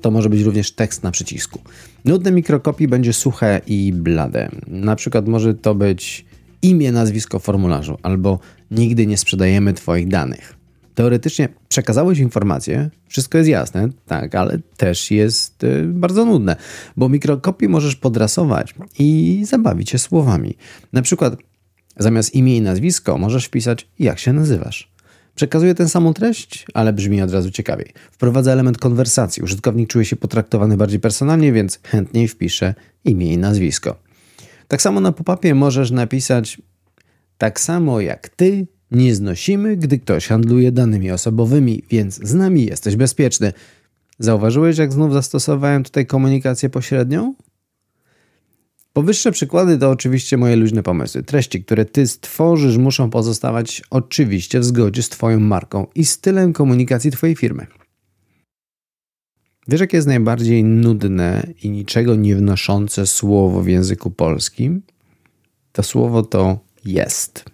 To 0.00 0.10
może 0.10 0.28
być 0.28 0.42
również 0.42 0.72
tekst 0.72 1.02
na 1.02 1.10
przycisku. 1.10 1.60
Nudne 2.04 2.32
mikrokopii 2.32 2.88
będzie 2.88 3.12
suche 3.12 3.60
i 3.66 3.92
blade. 3.92 4.50
Na 4.66 4.96
przykład 4.96 5.28
może 5.28 5.54
to 5.54 5.74
być 5.74 6.24
imię, 6.62 6.92
nazwisko 6.92 7.38
formularzu 7.38 7.98
albo 8.02 8.38
nigdy 8.70 9.06
nie 9.06 9.16
sprzedajemy 9.18 9.72
Twoich 9.72 10.08
danych. 10.08 10.57
Teoretycznie 10.98 11.48
przekazałeś 11.68 12.18
informację, 12.18 12.90
wszystko 13.08 13.38
jest 13.38 13.50
jasne, 13.50 13.88
tak, 14.06 14.34
ale 14.34 14.58
też 14.76 15.10
jest 15.10 15.64
y, 15.64 15.84
bardzo 15.84 16.24
nudne, 16.24 16.56
bo 16.96 17.08
mikrokopii 17.08 17.68
możesz 17.68 17.96
podrasować 17.96 18.74
i 18.98 19.42
zabawić 19.46 19.90
się 19.90 19.98
słowami. 19.98 20.54
Na 20.92 21.02
przykład 21.02 21.36
zamiast 21.96 22.34
imię 22.34 22.56
i 22.56 22.60
nazwisko 22.60 23.18
możesz 23.18 23.44
wpisać 23.46 23.88
jak 23.98 24.18
się 24.18 24.32
nazywasz. 24.32 24.92
Przekazuje 25.34 25.74
tę 25.74 25.88
samą 25.88 26.14
treść, 26.14 26.66
ale 26.74 26.92
brzmi 26.92 27.22
od 27.22 27.32
razu 27.32 27.50
ciekawiej. 27.50 27.92
Wprowadza 28.10 28.52
element 28.52 28.78
konwersacji. 28.78 29.42
Użytkownik 29.42 29.88
czuje 29.90 30.04
się 30.04 30.16
potraktowany 30.16 30.76
bardziej 30.76 31.00
personalnie, 31.00 31.52
więc 31.52 31.80
chętniej 31.84 32.28
wpisze 32.28 32.74
imię 33.04 33.32
i 33.32 33.38
nazwisko. 33.38 33.96
Tak 34.68 34.82
samo 34.82 35.00
na 35.00 35.12
pop-upie 35.12 35.54
możesz 35.54 35.90
napisać 35.90 36.62
tak 37.38 37.60
samo 37.60 38.00
jak 38.00 38.28
ty 38.28 38.66
nie 38.90 39.14
znosimy, 39.14 39.76
gdy 39.76 39.98
ktoś 39.98 40.26
handluje 40.26 40.72
danymi 40.72 41.10
osobowymi, 41.10 41.82
więc 41.90 42.14
z 42.14 42.34
nami 42.34 42.66
jesteś 42.66 42.96
bezpieczny. 42.96 43.52
Zauważyłeś, 44.18 44.78
jak 44.78 44.92
znów 44.92 45.12
zastosowałem 45.12 45.84
tutaj 45.84 46.06
komunikację 46.06 46.70
pośrednią? 46.70 47.34
Powyższe 48.92 49.32
przykłady 49.32 49.78
to 49.78 49.90
oczywiście 49.90 50.36
moje 50.36 50.56
luźne 50.56 50.82
pomysły. 50.82 51.22
Treści, 51.22 51.64
które 51.64 51.84
ty 51.84 52.06
stworzysz, 52.06 52.76
muszą 52.76 53.10
pozostawać 53.10 53.82
oczywiście 53.90 54.60
w 54.60 54.64
zgodzie 54.64 55.02
z 55.02 55.08
Twoją 55.08 55.40
marką 55.40 55.86
i 55.94 56.04
stylem 56.04 56.52
komunikacji 56.52 57.10
Twojej 57.10 57.36
firmy. 57.36 57.66
Wiesz, 59.68 59.80
jakie 59.80 59.96
jest 59.96 60.06
najbardziej 60.06 60.64
nudne 60.64 61.46
i 61.62 61.70
niczego 61.70 62.14
nie 62.14 62.36
wnoszące 62.36 63.06
słowo 63.06 63.62
w 63.62 63.68
języku 63.68 64.10
polskim? 64.10 64.82
To 65.72 65.82
słowo 65.82 66.22
to 66.22 66.58
jest. 66.84 67.44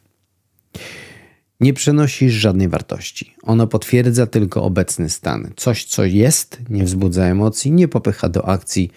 Nie 1.64 1.74
przenosi 1.74 2.30
żadnej 2.30 2.68
wartości. 2.68 3.34
Ono 3.42 3.66
potwierdza 3.66 4.26
tylko 4.26 4.62
obecny 4.62 5.10
stan. 5.10 5.50
Coś, 5.56 5.84
co 5.84 6.04
jest, 6.04 6.58
nie 6.70 6.84
wzbudza 6.84 7.24
emocji, 7.24 7.72
nie 7.72 7.88
popycha 7.88 8.28
do 8.28 8.48
akcji, 8.48 8.90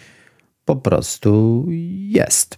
po 0.66 0.76
prostu 0.76 1.66
jest. 2.08 2.58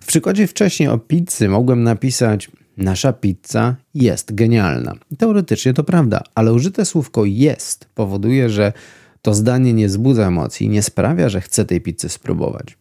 W 0.00 0.06
przykładzie 0.06 0.46
wcześniej 0.46 0.88
o 0.88 0.98
pizzy 0.98 1.48
mogłem 1.48 1.82
napisać: 1.82 2.50
Nasza 2.76 3.12
pizza 3.12 3.76
jest 3.94 4.34
genialna. 4.34 4.94
Teoretycznie 5.18 5.74
to 5.74 5.84
prawda, 5.84 6.22
ale 6.34 6.52
użyte 6.52 6.84
słówko 6.84 7.24
jest 7.24 7.88
powoduje, 7.94 8.50
że 8.50 8.72
to 9.22 9.34
zdanie 9.34 9.72
nie 9.72 9.86
wzbudza 9.86 10.26
emocji, 10.26 10.68
nie 10.68 10.82
sprawia, 10.82 11.28
że 11.28 11.40
chcę 11.40 11.64
tej 11.64 11.80
pizzy 11.80 12.08
spróbować. 12.08 12.79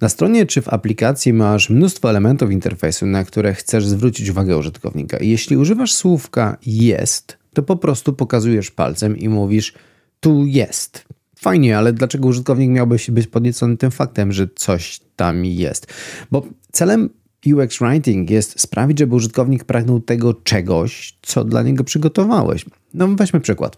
Na 0.00 0.08
stronie 0.08 0.46
czy 0.46 0.62
w 0.62 0.68
aplikacji 0.68 1.32
masz 1.32 1.70
mnóstwo 1.70 2.10
elementów 2.10 2.50
interfejsu, 2.50 3.06
na 3.06 3.24
które 3.24 3.54
chcesz 3.54 3.86
zwrócić 3.86 4.28
uwagę 4.28 4.58
użytkownika. 4.58 5.18
Jeśli 5.20 5.56
używasz 5.56 5.94
słówka 5.94 6.56
jest, 6.66 7.38
to 7.54 7.62
po 7.62 7.76
prostu 7.76 8.12
pokazujesz 8.12 8.70
palcem 8.70 9.16
i 9.16 9.28
mówisz 9.28 9.74
tu 10.20 10.46
jest. 10.46 11.04
Fajnie, 11.36 11.78
ale 11.78 11.92
dlaczego 11.92 12.28
użytkownik 12.28 12.70
miałby 12.70 12.98
się 12.98 13.12
być 13.12 13.26
podniecony 13.26 13.76
tym 13.76 13.90
faktem, 13.90 14.32
że 14.32 14.48
coś 14.54 15.00
tam 15.16 15.44
jest? 15.44 15.86
Bo 16.30 16.46
celem 16.72 17.10
UX 17.46 17.78
Writing 17.78 18.30
jest 18.30 18.60
sprawić, 18.60 18.98
żeby 18.98 19.14
użytkownik 19.14 19.64
pragnął 19.64 20.00
tego 20.00 20.34
czegoś, 20.34 21.18
co 21.22 21.44
dla 21.44 21.62
niego 21.62 21.84
przygotowałeś. 21.84 22.64
No 22.94 23.08
weźmy 23.08 23.40
przykład. 23.40 23.76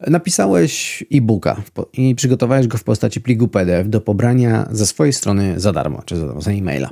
Napisałeś 0.00 1.04
e-booka 1.12 1.62
i 1.92 2.14
przygotowałeś 2.14 2.66
go 2.66 2.78
w 2.78 2.84
postaci 2.84 3.20
pliku 3.20 3.48
PDF 3.48 3.88
do 3.88 4.00
pobrania 4.00 4.68
ze 4.70 4.86
swojej 4.86 5.12
strony 5.12 5.60
za 5.60 5.72
darmo, 5.72 6.02
czy 6.02 6.16
za, 6.16 6.40
za 6.40 6.50
e-maila. 6.50 6.90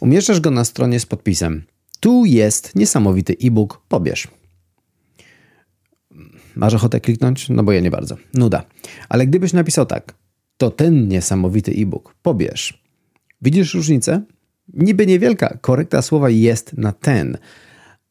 Umieszczasz 0.00 0.40
go 0.40 0.50
na 0.50 0.64
stronie 0.64 1.00
z 1.00 1.06
podpisem. 1.06 1.62
Tu 2.00 2.24
jest 2.24 2.74
niesamowity 2.74 3.36
e-book, 3.42 3.82
pobierz. 3.88 4.28
Masz 6.56 6.74
ochotę 6.74 7.00
kliknąć? 7.00 7.48
No 7.48 7.62
bo 7.62 7.72
ja 7.72 7.80
nie 7.80 7.90
bardzo. 7.90 8.16
Nuda. 8.34 8.64
Ale 9.08 9.26
gdybyś 9.26 9.52
napisał 9.52 9.86
tak, 9.86 10.14
to 10.56 10.70
ten 10.70 11.08
niesamowity 11.08 11.72
e-book, 11.72 12.14
pobierz. 12.22 12.82
Widzisz 13.42 13.74
różnicę? 13.74 14.22
Niby 14.72 15.06
niewielka, 15.06 15.58
korekta 15.60 16.02
słowa 16.02 16.30
jest 16.30 16.72
na 16.72 16.92
ten, 16.92 17.38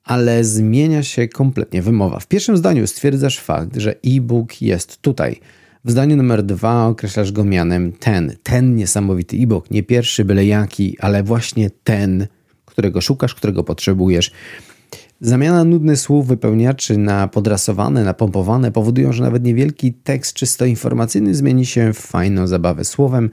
ale 0.06 0.44
zmienia 0.44 1.04
się 1.04 1.28
kompletnie 1.28 1.82
wymowa. 1.82 2.20
W 2.20 2.28
pierwszym 2.28 2.58
zdaniu 2.58 2.88
stwierdzasz 2.88 3.40
fakt, 3.40 3.78
że 3.78 3.96
e-book 4.06 4.62
jest 4.62 5.02
tutaj. 5.02 5.40
W 5.86 5.92
zdaniu 5.92 6.16
numer 6.16 6.44
dwa 6.44 6.88
określasz 6.88 7.32
go 7.32 7.44
mianem 7.44 7.92
ten. 7.92 8.36
Ten 8.44 8.76
niesamowity 8.76 9.38
e-book. 9.38 9.72
Nie 9.72 9.84
pierwszy, 9.84 10.26
byle 10.26 10.46
jaki, 10.46 11.00
ale 11.00 11.24
właśnie 11.24 11.70
ten, 11.84 12.28
którego 12.66 13.02
szukasz, 13.02 13.36
którego 13.36 13.64
potrzebujesz. 13.64 14.32
Zamiana 15.22 15.64
nudnych 15.64 16.00
słów 16.00 16.28
wypełniaczy 16.28 16.98
na 16.98 17.28
podrasowane, 17.28 18.04
napompowane 18.04 18.72
powodują, 18.72 19.14
że 19.14 19.24
nawet 19.24 19.44
niewielki 19.44 19.94
tekst 19.94 20.36
czysto 20.36 20.66
informacyjny 20.66 21.36
zmieni 21.36 21.66
się 21.66 21.94
w 21.94 21.98
fajną 21.98 22.48
zabawę 22.48 22.86
słowem, 22.86 23.30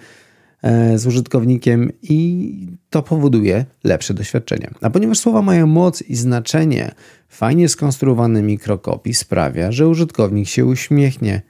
z 0.96 1.06
użytkownikiem 1.06 1.92
i 2.02 2.52
to 2.90 3.02
powoduje 3.02 3.64
lepsze 3.84 4.14
doświadczenie. 4.14 4.70
A 4.80 4.90
ponieważ 4.90 5.18
słowa 5.18 5.42
mają 5.42 5.66
moc 5.66 6.02
i 6.02 6.16
znaczenie, 6.16 6.94
fajnie 7.28 7.68
skonstruowany 7.68 8.42
mikrokopii 8.42 9.14
sprawia, 9.14 9.72
że 9.72 9.88
użytkownik 9.88 10.48
się 10.48 10.66
uśmiechnie, 10.66 11.42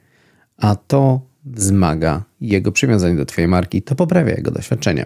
a 0.57 0.75
to 0.75 1.21
wzmaga 1.45 2.23
jego 2.41 2.71
przywiązanie 2.71 3.15
do 3.15 3.25
Twojej 3.25 3.47
marki, 3.47 3.81
to 3.81 3.95
poprawia 3.95 4.35
jego 4.35 4.51
doświadczenie. 4.51 5.05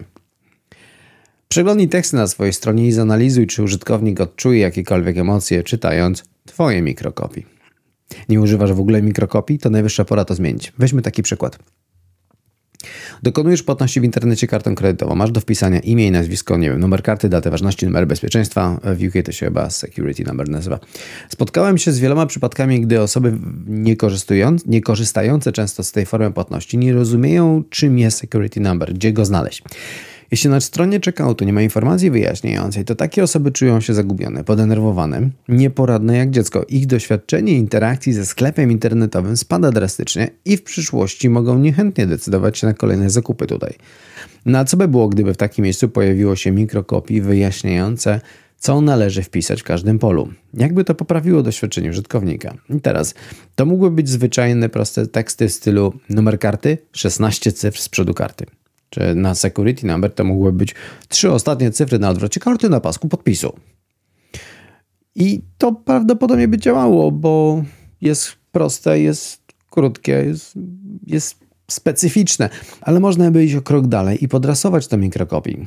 Przeglądnij 1.48 1.88
teksty 1.88 2.16
na 2.16 2.26
swojej 2.26 2.52
stronie 2.52 2.86
i 2.86 2.92
zanalizuj, 2.92 3.46
czy 3.46 3.62
użytkownik 3.62 4.20
odczuje 4.20 4.60
jakiekolwiek 4.60 5.18
emocje, 5.18 5.62
czytając 5.62 6.24
Twoje 6.46 6.82
mikrokopii. 6.82 7.46
Nie 8.28 8.40
używasz 8.40 8.72
w 8.72 8.80
ogóle 8.80 9.02
mikrokopii? 9.02 9.58
To 9.58 9.70
najwyższa 9.70 10.04
pora 10.04 10.24
to 10.24 10.34
zmienić. 10.34 10.72
Weźmy 10.78 11.02
taki 11.02 11.22
przykład. 11.22 11.58
Dokonujesz 13.22 13.62
płatności 13.62 14.00
w 14.00 14.04
internecie 14.04 14.46
kartą 14.46 14.74
kredytową. 14.74 15.14
Masz 15.14 15.30
do 15.30 15.40
wpisania 15.40 15.80
imię 15.80 16.06
i 16.06 16.10
nazwisko, 16.10 16.56
nie 16.56 16.70
wiem, 16.70 16.80
numer 16.80 17.02
karty, 17.02 17.28
datę 17.28 17.50
ważności, 17.50 17.86
numer 17.86 18.06
bezpieczeństwa. 18.06 18.80
W 18.84 19.06
UK 19.06 19.24
to 19.24 19.32
się 19.32 19.46
chyba 19.46 19.70
security 19.70 20.24
number 20.24 20.48
nazywa. 20.48 20.78
Spotkałem 21.28 21.78
się 21.78 21.92
z 21.92 21.98
wieloma 21.98 22.26
przypadkami, 22.26 22.80
gdy 22.80 23.00
osoby 23.00 23.38
nie, 23.66 23.96
nie 24.66 24.80
korzystające 24.82 25.52
często 25.52 25.84
z 25.84 25.92
tej 25.92 26.06
formy 26.06 26.30
płatności 26.30 26.78
nie 26.78 26.92
rozumieją, 26.92 27.62
czym 27.70 27.98
jest 27.98 28.18
security 28.18 28.60
number, 28.60 28.94
gdzie 28.94 29.12
go 29.12 29.24
znaleźć. 29.24 29.62
Jeśli 30.30 30.50
na 30.50 30.60
stronie 30.60 31.00
checkoutu 31.04 31.44
nie 31.44 31.52
ma 31.52 31.62
informacji 31.62 32.10
wyjaśniającej, 32.10 32.84
to 32.84 32.94
takie 32.94 33.22
osoby 33.22 33.52
czują 33.52 33.80
się 33.80 33.94
zagubione, 33.94 34.44
podenerwowane, 34.44 35.30
nieporadne 35.48 36.16
jak 36.16 36.30
dziecko. 36.30 36.64
Ich 36.68 36.86
doświadczenie 36.86 37.52
interakcji 37.52 38.12
ze 38.12 38.26
sklepem 38.26 38.70
internetowym 38.70 39.36
spada 39.36 39.70
drastycznie 39.70 40.30
i 40.44 40.56
w 40.56 40.62
przyszłości 40.62 41.28
mogą 41.28 41.58
niechętnie 41.58 42.06
decydować 42.06 42.58
się 42.58 42.66
na 42.66 42.74
kolejne 42.74 43.10
zakupy 43.10 43.46
tutaj. 43.46 43.74
Na 44.46 44.64
co 44.64 44.76
by 44.76 44.88
było, 44.88 45.08
gdyby 45.08 45.34
w 45.34 45.36
takim 45.36 45.62
miejscu 45.62 45.88
pojawiło 45.88 46.36
się 46.36 46.52
mikrokopii 46.52 47.20
wyjaśniające, 47.20 48.20
co 48.58 48.80
należy 48.80 49.22
wpisać 49.22 49.60
w 49.60 49.64
każdym 49.64 49.98
polu. 49.98 50.28
Jakby 50.54 50.84
to 50.84 50.94
poprawiło 50.94 51.42
doświadczenie 51.42 51.90
użytkownika. 51.90 52.54
I 52.70 52.80
teraz, 52.80 53.14
to 53.54 53.66
mogłyby 53.66 53.96
być 53.96 54.08
zwyczajne, 54.08 54.68
proste 54.68 55.06
teksty 55.06 55.48
w 55.48 55.52
stylu 55.52 55.92
numer 56.10 56.38
karty, 56.38 56.78
16 56.92 57.52
cyfr 57.52 57.80
z 57.80 57.88
przodu 57.88 58.14
karty 58.14 58.46
czy 58.90 59.14
na 59.14 59.34
security 59.34 59.86
number 59.86 60.14
to 60.14 60.24
mogły 60.24 60.52
być 60.52 60.74
trzy 61.08 61.32
ostatnie 61.32 61.70
cyfry 61.70 61.98
na 61.98 62.10
odwrocie 62.10 62.40
karty 62.40 62.68
na 62.68 62.80
pasku 62.80 63.08
podpisu. 63.08 63.52
I 65.14 65.42
to 65.58 65.72
prawdopodobnie 65.72 66.48
by 66.48 66.58
działało, 66.58 67.12
bo 67.12 67.64
jest 68.00 68.32
proste, 68.52 69.00
jest 69.00 69.42
krótkie, 69.70 70.12
jest, 70.12 70.54
jest 71.06 71.36
specyficzne, 71.70 72.50
ale 72.80 73.00
można 73.00 73.30
by 73.30 73.44
iść 73.44 73.54
o 73.54 73.62
krok 73.62 73.86
dalej 73.86 74.24
i 74.24 74.28
podrasować 74.28 74.86
to 74.86 74.96
mikrokopii. 74.96 75.66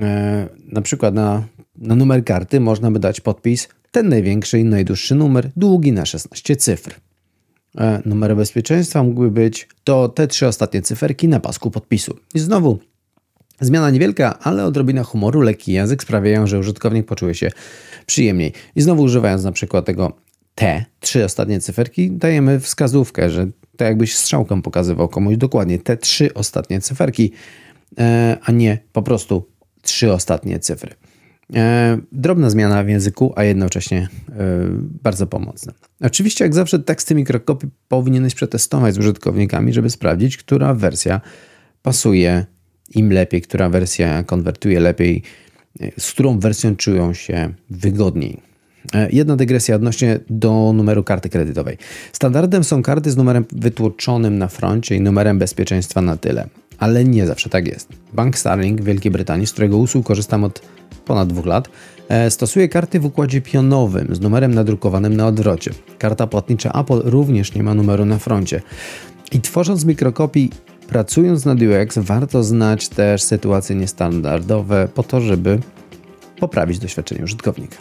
E, 0.00 0.48
na 0.72 0.82
przykład 0.82 1.14
na, 1.14 1.42
na 1.78 1.94
numer 1.94 2.24
karty 2.24 2.60
można 2.60 2.90
by 2.90 2.98
dać 2.98 3.20
podpis 3.20 3.68
ten 3.90 4.08
największy 4.08 4.58
i 4.58 4.64
najdłuższy 4.64 5.14
numer, 5.14 5.50
długi 5.56 5.92
na 5.92 6.04
16 6.04 6.56
cyfr. 6.56 6.94
E, 7.78 8.02
numer 8.04 8.36
bezpieczeństwa 8.36 9.02
mógłby 9.02 9.30
być 9.30 9.68
to 9.84 10.08
te 10.08 10.26
trzy 10.26 10.46
ostatnie 10.46 10.82
cyferki 10.82 11.28
na 11.28 11.40
pasku 11.40 11.70
podpisu. 11.70 12.16
I 12.34 12.38
znowu 12.38 12.78
Zmiana 13.60 13.90
niewielka, 13.90 14.38
ale 14.38 14.64
odrobina 14.64 15.02
humoru, 15.02 15.40
lekki 15.40 15.72
język 15.72 16.02
sprawiają, 16.02 16.46
że 16.46 16.58
użytkownik 16.58 17.06
poczuje 17.06 17.34
się 17.34 17.50
przyjemniej. 18.06 18.52
I 18.76 18.82
znowu 18.82 19.02
używając 19.02 19.44
na 19.44 19.52
przykład 19.52 19.84
tego 19.84 20.12
te 20.54 20.84
trzy 21.00 21.24
ostatnie 21.24 21.60
cyferki 21.60 22.10
dajemy 22.10 22.60
wskazówkę, 22.60 23.30
że 23.30 23.46
to 23.76 23.84
jakbyś 23.84 24.16
strzałką 24.16 24.62
pokazywał 24.62 25.08
komuś 25.08 25.36
dokładnie 25.36 25.78
te 25.78 25.96
trzy 25.96 26.34
ostatnie 26.34 26.80
cyferki, 26.80 27.32
e, 27.98 28.36
a 28.44 28.52
nie 28.52 28.78
po 28.92 29.02
prostu 29.02 29.48
trzy 29.82 30.12
ostatnie 30.12 30.58
cyfry. 30.58 30.94
E, 31.54 31.98
drobna 32.12 32.50
zmiana 32.50 32.84
w 32.84 32.88
języku, 32.88 33.32
a 33.36 33.44
jednocześnie 33.44 33.98
e, 33.98 34.34
bardzo 35.02 35.26
pomocna. 35.26 35.72
Oczywiście, 36.00 36.44
jak 36.44 36.54
zawsze, 36.54 36.78
teksty 36.78 37.14
mikrokopii 37.14 37.68
powinieneś 37.88 38.34
przetestować 38.34 38.94
z 38.94 38.98
użytkownikami, 38.98 39.72
żeby 39.72 39.90
sprawdzić, 39.90 40.36
która 40.36 40.74
wersja 40.74 41.20
pasuje 41.82 42.46
im 42.94 43.12
lepiej, 43.12 43.42
która 43.42 43.68
wersja 43.68 44.22
konwertuje 44.22 44.80
lepiej, 44.80 45.22
z 45.98 46.12
którą 46.12 46.38
wersją 46.38 46.76
czują 46.76 47.14
się 47.14 47.54
wygodniej. 47.70 48.53
E, 48.94 49.08
jedna 49.12 49.36
dygresja 49.36 49.76
odnośnie 49.76 50.20
do 50.30 50.72
numeru 50.74 51.04
karty 51.04 51.28
kredytowej. 51.28 51.78
Standardem 52.12 52.64
są 52.64 52.82
karty 52.82 53.10
z 53.10 53.16
numerem 53.16 53.44
wytłoczonym 53.52 54.38
na 54.38 54.48
froncie 54.48 54.96
i 54.96 55.00
numerem 55.00 55.38
bezpieczeństwa 55.38 56.02
na 56.02 56.16
tyle. 56.16 56.48
Ale 56.78 57.04
nie 57.04 57.26
zawsze 57.26 57.50
tak 57.50 57.66
jest. 57.66 57.88
Bank 58.12 58.38
Starling 58.38 58.80
w 58.80 58.84
Wielkiej 58.84 59.12
Brytanii, 59.12 59.46
z 59.46 59.52
którego 59.52 59.78
usług 59.78 60.06
korzystam 60.06 60.44
od 60.44 60.62
ponad 61.04 61.28
dwóch 61.28 61.46
lat, 61.46 61.68
e, 62.08 62.30
stosuje 62.30 62.68
karty 62.68 63.00
w 63.00 63.04
układzie 63.04 63.40
pionowym 63.40 64.14
z 64.14 64.20
numerem 64.20 64.54
nadrukowanym 64.54 65.16
na 65.16 65.26
odwrocie. 65.26 65.70
Karta 65.98 66.26
płatnicza 66.26 66.72
Apple 66.72 67.00
również 67.04 67.54
nie 67.54 67.62
ma 67.62 67.74
numeru 67.74 68.04
na 68.04 68.18
froncie. 68.18 68.62
I 69.32 69.40
tworząc 69.40 69.84
mikrokopii, 69.84 70.50
pracując 70.88 71.44
nad 71.44 71.58
UX, 71.62 71.98
warto 71.98 72.42
znać 72.42 72.88
też 72.88 73.22
sytuacje 73.22 73.76
niestandardowe 73.76 74.88
po 74.94 75.02
to, 75.02 75.20
żeby 75.20 75.58
poprawić 76.40 76.78
doświadczenie 76.78 77.24
użytkownika. 77.24 77.76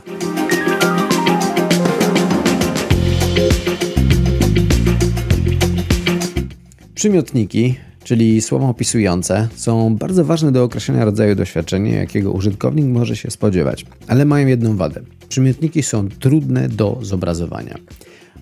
Przymiotniki, 7.03 7.75
czyli 8.03 8.41
słowa 8.41 8.69
opisujące, 8.69 9.47
są 9.55 9.95
bardzo 9.95 10.25
ważne 10.25 10.51
do 10.51 10.63
określenia 10.63 11.05
rodzaju 11.05 11.35
doświadczenia, 11.35 11.99
jakiego 11.99 12.31
użytkownik 12.31 12.85
może 12.85 13.15
się 13.15 13.31
spodziewać, 13.31 13.85
ale 14.07 14.25
mają 14.25 14.47
jedną 14.47 14.77
wadę. 14.77 15.01
Przymiotniki 15.29 15.83
są 15.83 16.09
trudne 16.09 16.69
do 16.69 16.99
zobrazowania. 17.01 17.77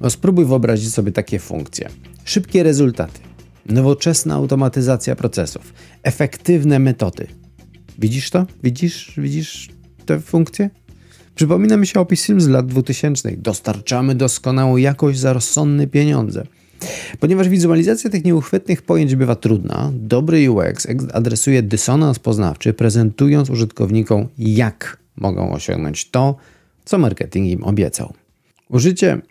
No, 0.02 0.10
spróbuj 0.10 0.46
wyobrazić 0.46 0.94
sobie 0.94 1.12
takie 1.12 1.40
funkcje: 1.40 1.90
szybkie 2.26 2.64
rezultaty, 2.64 3.20
nowoczesna 3.66 4.36
automatyzacja 4.36 5.16
procesów, 5.16 5.74
efektywne 6.04 6.80
metody. 6.80 7.28
Widzisz 8.00 8.30
to? 8.30 8.46
Widzisz, 8.64 9.14
widzisz 9.18 9.70
te 10.06 10.20
funkcje? 10.20 10.70
Przypomina 11.36 11.78
mi 11.78 11.88
się 11.88 12.00
opis 12.00 12.26
film 12.26 12.42
z 12.42 12.48
lat 12.48 12.68
2000. 12.68 13.38
Dostarczamy 13.38 14.16
doskonałą 14.16 14.78
jakość 14.78 15.20
za 15.20 15.34
rozsądne 15.34 15.88
pieniądze. 15.88 16.44
Ponieważ 17.20 17.50
wizualizacja 17.50 18.10
tych 18.10 18.24
nieuchwytnych 18.24 18.82
pojęć 18.82 19.16
bywa 19.16 19.36
trudna, 19.36 19.92
dobry 19.94 20.52
UX 20.52 20.88
adresuje 21.14 21.64
dysonans 21.64 22.20
poznawczy, 22.20 22.74
prezentując 22.74 23.50
użytkownikom, 23.50 24.28
jak 24.38 24.98
mogą 25.18 25.54
osiągnąć 25.54 26.10
to, 26.10 26.36
co 26.86 26.98
marketing 26.98 27.48
im 27.48 27.64
obiecał. 27.64 28.14
Użycie, 28.70 29.22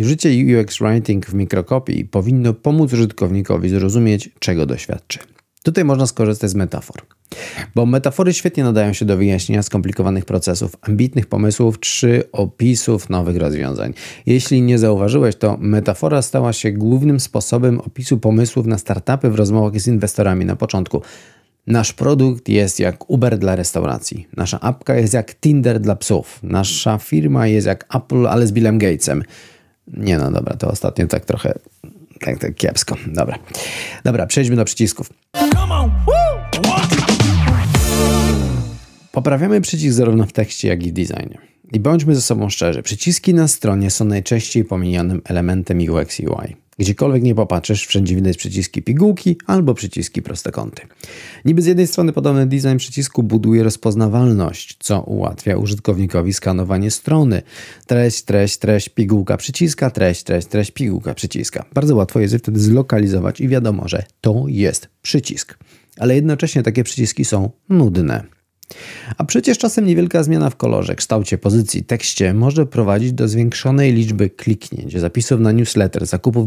użycie 0.00 0.30
UX 0.60 0.78
Writing 0.78 1.26
w 1.26 1.34
mikrokopii 1.34 2.04
powinno 2.04 2.54
pomóc 2.54 2.92
użytkownikowi 2.92 3.68
zrozumieć, 3.68 4.30
czego 4.38 4.66
doświadczy. 4.66 5.18
Tutaj 5.64 5.84
można 5.84 6.06
skorzystać 6.06 6.50
z 6.50 6.54
metafor. 6.54 6.96
Bo 7.74 7.86
metafory 7.86 8.34
świetnie 8.34 8.64
nadają 8.64 8.92
się 8.92 9.04
do 9.04 9.16
wyjaśnienia 9.16 9.62
skomplikowanych 9.62 10.24
procesów, 10.24 10.76
ambitnych 10.80 11.26
pomysłów 11.26 11.80
czy 11.80 12.24
opisów 12.32 13.10
nowych 13.10 13.36
rozwiązań. 13.36 13.94
Jeśli 14.26 14.62
nie 14.62 14.78
zauważyłeś, 14.78 15.36
to 15.36 15.56
metafora 15.60 16.22
stała 16.22 16.52
się 16.52 16.72
głównym 16.72 17.20
sposobem 17.20 17.80
opisu 17.80 18.18
pomysłów 18.18 18.66
na 18.66 18.78
startupy 18.78 19.30
w 19.30 19.34
rozmowach 19.34 19.80
z 19.80 19.86
inwestorami 19.86 20.44
na 20.44 20.56
początku. 20.56 21.02
Nasz 21.66 21.92
produkt 21.92 22.48
jest 22.48 22.80
jak 22.80 23.10
Uber 23.10 23.38
dla 23.38 23.56
restauracji. 23.56 24.28
Nasza 24.36 24.60
apka 24.60 24.94
jest 24.94 25.14
jak 25.14 25.40
Tinder 25.40 25.80
dla 25.80 25.96
psów. 25.96 26.40
Nasza 26.42 26.98
firma 26.98 27.46
jest 27.46 27.66
jak 27.66 27.96
Apple, 27.96 28.26
ale 28.26 28.46
z 28.46 28.52
Billem 28.52 28.78
Gatesem. 28.78 29.22
Nie 29.86 30.18
no, 30.18 30.30
dobra, 30.30 30.56
to 30.56 30.70
ostatnio 30.70 31.06
tak 31.06 31.24
trochę 31.24 31.54
tak, 32.24 32.38
tak 32.38 32.54
kiepsko. 32.54 32.96
Dobra. 33.06 33.38
Dobra, 34.04 34.26
przejdźmy 34.26 34.56
do 34.56 34.64
przycisków. 34.64 35.10
Poprawiamy 39.12 39.60
przycisk 39.60 39.96
zarówno 39.96 40.26
w 40.26 40.32
tekście, 40.32 40.68
jak 40.68 40.82
i 40.82 40.90
w 40.90 40.92
designie. 40.92 41.38
I 41.72 41.80
bądźmy 41.80 42.14
ze 42.14 42.22
sobą 42.22 42.50
szczerzy, 42.50 42.82
przyciski 42.82 43.34
na 43.34 43.48
stronie 43.48 43.90
są 43.90 44.04
najczęściej 44.04 44.64
pomijanym 44.64 45.22
elementem 45.24 45.78
UX 45.78 46.20
UI. 46.20 46.56
Gdziekolwiek 46.78 47.22
nie 47.22 47.34
popatrzysz, 47.34 47.86
wszędzie 47.86 48.14
widać 48.14 48.36
przyciski 48.36 48.82
pigułki 48.82 49.36
albo 49.46 49.74
przyciski 49.74 50.22
prostokąty. 50.22 50.82
Niby 51.44 51.62
z 51.62 51.66
jednej 51.66 51.86
strony 51.86 52.12
podobny 52.12 52.46
design 52.46 52.76
przycisku 52.76 53.22
buduje 53.22 53.62
rozpoznawalność, 53.62 54.76
co 54.80 55.00
ułatwia 55.00 55.56
użytkownikowi 55.56 56.32
skanowanie 56.32 56.90
strony. 56.90 57.42
Treść, 57.86 58.22
treść, 58.22 58.58
treść, 58.58 58.88
pigułka, 58.88 59.36
przyciska, 59.36 59.90
treść, 59.90 60.22
treść, 60.22 60.48
treść, 60.48 60.70
pigułka, 60.70 61.14
przyciska. 61.14 61.64
Bardzo 61.74 61.96
łatwo 61.96 62.20
jest 62.20 62.32
je 62.32 62.38
wtedy 62.38 62.60
zlokalizować 62.60 63.40
i 63.40 63.48
wiadomo, 63.48 63.88
że 63.88 64.04
to 64.20 64.44
jest 64.48 64.88
przycisk. 65.02 65.58
Ale 65.98 66.14
jednocześnie 66.14 66.62
takie 66.62 66.84
przyciski 66.84 67.24
są 67.24 67.50
nudne. 67.68 68.33
A 69.18 69.24
przecież 69.24 69.58
czasem 69.58 69.86
niewielka 69.86 70.22
zmiana 70.22 70.50
w 70.50 70.56
kolorze, 70.56 70.94
kształcie, 70.94 71.38
pozycji, 71.38 71.84
tekście 71.84 72.34
może 72.34 72.66
prowadzić 72.66 73.12
do 73.12 73.28
zwiększonej 73.28 73.92
liczby 73.92 74.30
kliknięć, 74.30 75.00
zapisów 75.00 75.40
na 75.40 75.52
newsletter, 75.52 76.06
zakupów, 76.06 76.46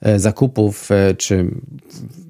e, 0.00 0.18
zakupów 0.18 0.90
e, 0.90 1.14
czy 1.14 1.50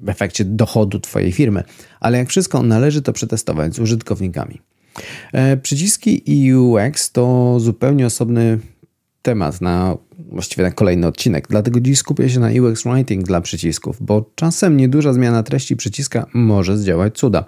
w 0.03 0.09
efekcie 0.09 0.45
dochodu 0.45 0.99
Twojej 0.99 1.31
firmy. 1.31 1.63
Ale 1.99 2.17
jak 2.17 2.29
wszystko, 2.29 2.63
należy 2.63 3.01
to 3.01 3.13
przetestować 3.13 3.75
z 3.75 3.79
użytkownikami. 3.79 4.61
E, 5.33 5.57
przyciski 5.57 6.21
i 6.25 6.55
UX 6.55 7.11
to 7.11 7.57
zupełnie 7.59 8.05
osobny 8.05 8.59
temat 9.21 9.61
na 9.61 9.97
właściwie 10.31 10.63
na 10.63 10.71
kolejny 10.71 11.07
odcinek. 11.07 11.47
Dlatego 11.49 11.79
dziś 11.79 11.97
skupię 11.97 12.29
się 12.29 12.39
na 12.39 12.49
UX 12.61 12.83
Writing 12.83 13.25
dla 13.25 13.41
przycisków, 13.41 13.97
bo 14.01 14.31
czasem 14.35 14.77
nieduża 14.77 15.13
zmiana 15.13 15.43
treści 15.43 15.75
przyciska 15.75 16.25
może 16.33 16.77
zdziałać 16.77 17.17
cuda. 17.17 17.45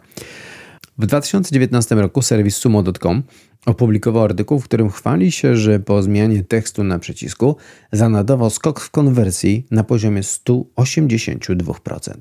W 0.97 1.05
2019 1.05 1.95
roku 1.95 2.21
serwis 2.21 2.57
sumo.com 2.57 3.23
opublikował 3.65 4.23
artykuł, 4.23 4.59
w 4.59 4.63
którym 4.63 4.89
chwali 4.89 5.31
się, 5.31 5.57
że 5.57 5.79
po 5.79 6.03
zmianie 6.03 6.43
tekstu 6.43 6.83
na 6.83 6.99
przycisku 6.99 7.55
zanotował 7.91 8.49
skok 8.49 8.79
w 8.79 8.89
konwersji 8.89 9.67
na 9.71 9.83
poziomie 9.83 10.21
182%. 10.21 12.13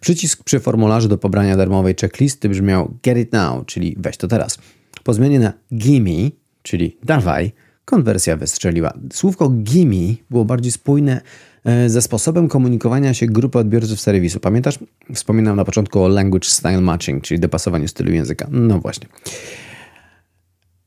Przycisk 0.00 0.44
przy 0.44 0.60
formularzu 0.60 1.08
do 1.08 1.18
pobrania 1.18 1.56
darmowej 1.56 1.94
checklisty 2.00 2.48
brzmiał 2.48 2.98
Get 3.02 3.18
it 3.18 3.32
now, 3.32 3.66
czyli 3.66 3.96
weź 3.98 4.16
to 4.16 4.28
teraz. 4.28 4.58
Po 5.04 5.14
zmianie 5.14 5.40
na 5.40 5.52
Gimme, 5.74 6.30
czyli 6.62 6.96
dawaj, 7.02 7.52
konwersja 7.84 8.36
wystrzeliła. 8.36 8.92
Słówko 9.12 9.48
gimme 9.48 10.14
było 10.30 10.44
bardziej 10.44 10.72
spójne 10.72 11.20
e, 11.64 11.88
ze 11.88 12.02
sposobem 12.02 12.48
komunikowania 12.48 13.14
się 13.14 13.26
grupy 13.26 13.58
odbiorców 13.58 14.00
serwisu. 14.00 14.40
Pamiętasz? 14.40 14.78
Wspominałem 15.14 15.56
na 15.56 15.64
początku 15.64 16.02
o 16.02 16.08
language 16.08 16.48
style 16.48 16.80
matching, 16.80 17.22
czyli 17.22 17.40
dopasowaniu 17.40 17.88
stylu 17.88 18.12
języka. 18.12 18.48
No 18.50 18.80
właśnie. 18.80 19.08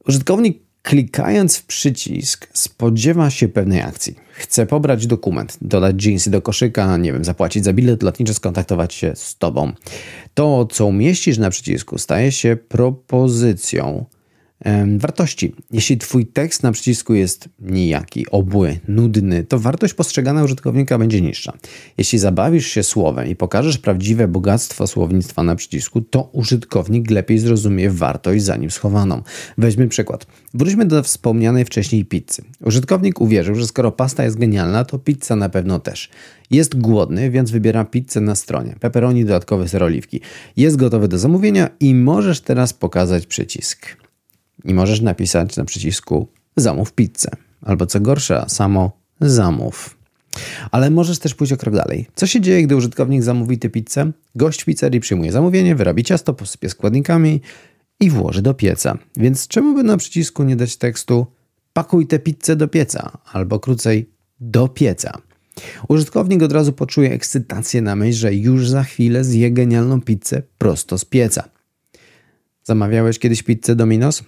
Użytkownik 0.08 0.68
klikając 0.88 1.58
w 1.58 1.66
przycisk 1.66 2.48
spodziewa 2.54 3.30
się 3.30 3.48
pewnej 3.48 3.82
akcji. 3.82 4.16
Chce 4.34 4.66
pobrać 4.66 5.08
dokument, 5.08 5.58
dodać 5.62 6.06
jeansy 6.06 6.32
do 6.32 6.42
koszyka, 6.42 6.98
nie 6.98 7.14
wiem, 7.14 7.26
zapłacić 7.26 7.64
za 7.64 7.74
bilet 7.74 8.04
lotniczy, 8.04 8.34
skontaktować 8.34 8.94
się 8.94 9.14
z 9.16 9.38
tobą. 9.38 9.74
To, 10.34 10.66
co 10.66 10.86
umieścisz 10.86 11.38
na 11.38 11.50
przycisku, 11.50 11.98
staje 11.98 12.32
się 12.32 12.58
propozycją 12.68 14.06
wartości. 14.98 15.56
Jeśli 15.72 15.98
Twój 15.98 16.26
tekst 16.26 16.64
na 16.64 16.72
przycisku 16.72 17.14
jest 17.14 17.50
nijaki, 17.60 18.28
obły, 18.32 18.80
nudny, 18.88 19.44
to 19.44 19.60
wartość 19.60 19.94
postrzegana 19.94 20.44
użytkownika 20.44 20.98
będzie 20.98 21.22
niższa. 21.22 21.54
Jeśli 21.98 22.20
zabawisz 22.20 22.68
się 22.68 22.84
słowem 22.84 23.28
i 23.28 23.36
pokażesz 23.36 23.78
prawdziwe 23.78 24.28
bogactwo 24.28 24.88
słownictwa 24.88 25.44
na 25.44 25.56
przycisku, 25.56 26.02
to 26.02 26.30
użytkownik 26.34 27.12
lepiej 27.12 27.40
zrozumie 27.40 27.90
wartość 27.90 28.44
za 28.44 28.56
nim 28.56 28.72
schowaną. 28.72 29.22
Weźmy 29.58 29.88
przykład. 29.88 30.28
Wróćmy 30.54 30.86
do 30.86 31.04
wspomnianej 31.04 31.66
wcześniej 31.66 32.06
pizzy. 32.06 32.42
Użytkownik 32.66 33.22
uwierzył, 33.22 33.56
że 33.56 33.68
skoro 33.68 33.92
pasta 33.92 34.24
jest 34.24 34.38
genialna, 34.38 34.86
to 34.86 35.00
pizza 35.00 35.36
na 35.36 35.50
pewno 35.50 35.80
też. 35.80 36.10
Jest 36.52 36.80
głodny, 36.80 37.30
więc 37.30 37.52
wybiera 37.52 37.86
pizzę 37.86 38.22
na 38.22 38.36
stronie. 38.36 38.76
Pepperoni, 38.80 39.26
dodatkowe 39.26 39.68
seroliwki. 39.68 40.22
Jest 40.58 40.76
gotowy 40.76 41.08
do 41.08 41.18
zamówienia 41.18 41.70
i 41.80 41.96
możesz 41.96 42.42
teraz 42.42 42.74
pokazać 42.74 43.26
przycisk 43.26 44.07
i 44.66 44.74
możesz 44.74 45.02
napisać 45.02 45.58
na 45.58 45.66
przycisku 45.66 46.28
zamów 46.56 46.94
pizzę. 46.94 47.30
Albo 47.62 47.86
co 47.86 48.00
gorsza, 48.00 48.50
samo 48.50 48.92
zamów. 49.22 49.98
Ale 50.72 50.90
możesz 50.90 51.20
też 51.20 51.36
pójść 51.36 51.54
o 51.54 51.58
krok 51.58 51.76
dalej. 51.76 52.08
Co 52.16 52.28
się 52.28 52.42
dzieje, 52.42 52.64
gdy 52.64 52.76
użytkownik 52.76 53.24
zamówi 53.24 53.58
tę 53.58 53.70
pizzę? 53.70 54.12
Gość 54.36 54.64
pizzerii 54.64 55.00
przyjmuje 55.00 55.32
zamówienie, 55.32 55.76
wyrobi 55.76 56.04
ciasto, 56.04 56.34
posypie 56.34 56.70
składnikami 56.70 57.42
i 58.00 58.10
włoży 58.10 58.42
do 58.42 58.54
pieca. 58.54 58.98
Więc 59.18 59.48
czemu 59.48 59.76
by 59.76 59.84
na 59.84 59.98
przycisku 59.98 60.44
nie 60.44 60.56
dać 60.56 60.78
tekstu 60.78 61.28
pakuj 61.74 62.08
tę 62.08 62.20
pizzę 62.20 62.56
do 62.56 62.68
pieca, 62.68 63.18
albo 63.34 63.60
krócej 63.60 64.10
do 64.40 64.68
pieca. 64.68 65.22
Użytkownik 65.88 66.44
od 66.44 66.52
razu 66.52 66.74
poczuje 66.74 67.12
ekscytację 67.12 67.82
na 67.82 67.96
myśl, 67.96 68.20
że 68.20 68.34
już 68.34 68.70
za 68.70 68.84
chwilę 68.84 69.24
zje 69.24 69.52
genialną 69.52 70.02
pizzę 70.02 70.42
prosto 70.58 70.98
z 70.98 71.06
pieca. 71.06 71.50
Zamawiałeś 72.64 73.20
kiedyś 73.20 73.44
pizzę 73.44 73.76
Domino's? 73.76 74.24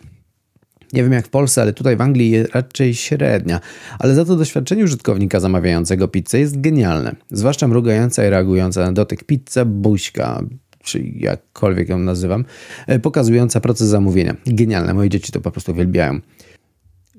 Nie 0.94 1.04
wiem 1.04 1.12
jak 1.12 1.26
w 1.26 1.30
Polsce, 1.30 1.62
ale 1.62 1.74
tutaj 1.74 1.98
w 1.98 2.02
Anglii 2.02 2.44
raczej 2.54 2.96
średnia. 2.96 3.60
Ale 4.00 4.16
za 4.16 4.26
to 4.26 4.36
doświadczenie 4.36 4.84
użytkownika 4.84 5.40
zamawiającego 5.40 6.08
pizzę 6.08 6.40
jest 6.40 6.62
genialne. 6.62 7.16
Zwłaszcza 7.32 7.68
mrugająca 7.68 8.28
i 8.28 8.30
reagująca 8.30 8.82
na 8.82 8.92
dotyk 8.92 9.24
pizza 9.24 9.66
buźka, 9.66 10.44
czy 10.84 11.04
jakkolwiek 11.16 11.90
ją 11.90 12.00
nazywam, 12.00 12.46
e, 12.88 13.00
pokazująca 13.00 13.60
proces 13.60 13.88
zamówienia. 13.88 14.36
Genialne, 14.46 14.94
moje 14.94 15.10
dzieci 15.10 15.32
to 15.32 15.42
po 15.42 15.52
prostu 15.52 15.72
uwielbiają. 15.72 16.20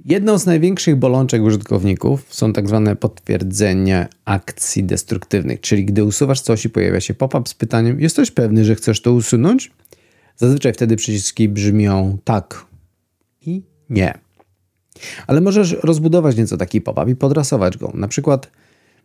Jedną 0.05 0.39
z 0.39 0.47
największych 0.47 0.97
bolączek 0.97 1.43
użytkowników 1.43 2.27
są 2.29 2.53
tak 2.53 2.69
zwane 2.69 2.97
potwierdzenia 2.97 4.09
akcji 4.25 4.85
destruktywnych, 4.85 5.61
czyli 5.61 5.85
gdy 5.85 6.05
usuwasz 6.05 6.41
coś 6.41 6.65
i 6.65 6.71
pojawia 6.71 7.01
się 7.01 7.15
pop-up 7.15 7.49
z 7.49 7.55
pytaniem: 7.55 8.01
Jesteś 8.01 8.31
pewny, 8.31 8.65
że 8.65 8.75
chcesz 8.75 9.03
to 9.03 9.13
usunąć? 9.13 9.71
Zazwyczaj 10.37 10.73
wtedy 10.73 10.97
przyciski 10.97 11.49
brzmią 11.49 12.19
tak 12.25 12.70
nie. 13.91 14.19
Ale 15.27 15.41
możesz 15.41 15.77
rozbudować 15.83 16.37
nieco 16.37 16.57
taki 16.57 16.81
pop-up 16.81 17.11
i 17.11 17.17
podrasować 17.17 17.79
go. 17.79 17.93
Na 17.95 18.09
przykład 18.09 18.51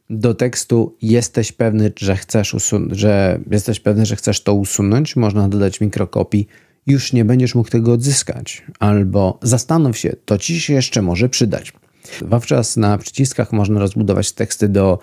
do 0.09 0.33
tekstu 0.33 0.95
jesteś 1.01 1.51
pewny, 1.51 1.91
że 1.99 2.15
chcesz 2.15 2.53
usun- 2.53 2.93
że 2.93 3.39
jesteś 3.51 3.79
pewny, 3.79 4.05
że 4.05 4.15
chcesz 4.15 4.43
to 4.43 4.53
usunąć, 4.53 5.15
można 5.15 5.49
dodać 5.49 5.81
mikrokopii 5.81 6.47
już 6.87 7.13
nie 7.13 7.25
będziesz 7.25 7.55
mógł 7.55 7.69
tego 7.69 7.93
odzyskać, 7.93 8.63
albo 8.79 9.39
zastanów 9.41 9.97
się, 9.97 10.15
to 10.25 10.37
ci 10.37 10.61
się 10.61 10.73
jeszcze 10.73 11.01
może 11.01 11.29
przydać. 11.29 11.73
Wówczas 12.21 12.77
na 12.77 12.97
przyciskach 12.97 13.53
można 13.53 13.79
rozbudować 13.79 14.31
teksty 14.31 14.69
do 14.69 14.99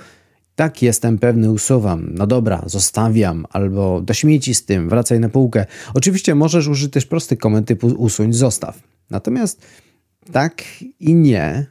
tak, 0.57 0.83
jestem 0.83 1.19
pewny, 1.19 1.51
usuwam. 1.51 2.09
No 2.15 2.27
dobra, 2.27 2.63
zostawiam, 2.67 3.47
albo 3.51 4.01
do 4.01 4.15
śmieci 4.15 4.55
z 4.55 4.65
tym, 4.65 4.89
wracaj 4.89 5.21
na 5.21 5.29
półkę. 5.29 5.67
Oczywiście 5.95 6.35
możesz 6.35 6.69
użyć 6.69 6.93
też 6.93 7.07
prosty 7.07 7.37
komend 7.37 7.69
typu 7.69 7.87
usuń, 7.87 8.33
zostaw. 8.33 8.92
Natomiast 9.11 9.63
tak 10.33 10.65
i 11.01 11.15
nie 11.15 11.67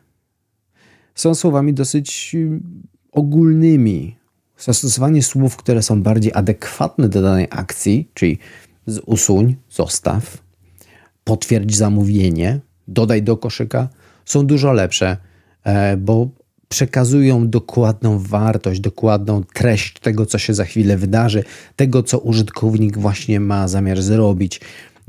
są 1.15 1.35
słowami 1.35 1.73
dosyć 1.73 2.35
ogólnymi. 3.11 4.15
Zastosowanie 4.57 5.23
słów, 5.23 5.57
które 5.57 5.83
są 5.83 6.03
bardziej 6.03 6.31
adekwatne 6.35 7.09
do 7.09 7.21
danej 7.21 7.47
akcji, 7.49 8.11
czyli 8.13 8.37
usuń, 9.05 9.55
zostaw, 9.69 10.37
potwierdź 11.23 11.75
zamówienie, 11.75 12.59
dodaj 12.87 13.23
do 13.23 13.37
koszyka, 13.37 13.89
są 14.25 14.45
dużo 14.45 14.73
lepsze, 14.73 15.17
e, 15.63 15.97
bo 15.97 16.29
przekazują 16.69 17.49
dokładną 17.49 18.19
wartość, 18.19 18.79
dokładną 18.79 19.43
treść 19.43 19.99
tego, 19.99 20.25
co 20.25 20.37
się 20.37 20.53
za 20.53 20.65
chwilę 20.65 20.97
wydarzy, 20.97 21.43
tego, 21.75 22.03
co 22.03 22.19
użytkownik 22.19 22.97
właśnie 22.97 23.39
ma 23.39 23.67
zamiar 23.67 24.01
zrobić. 24.01 24.61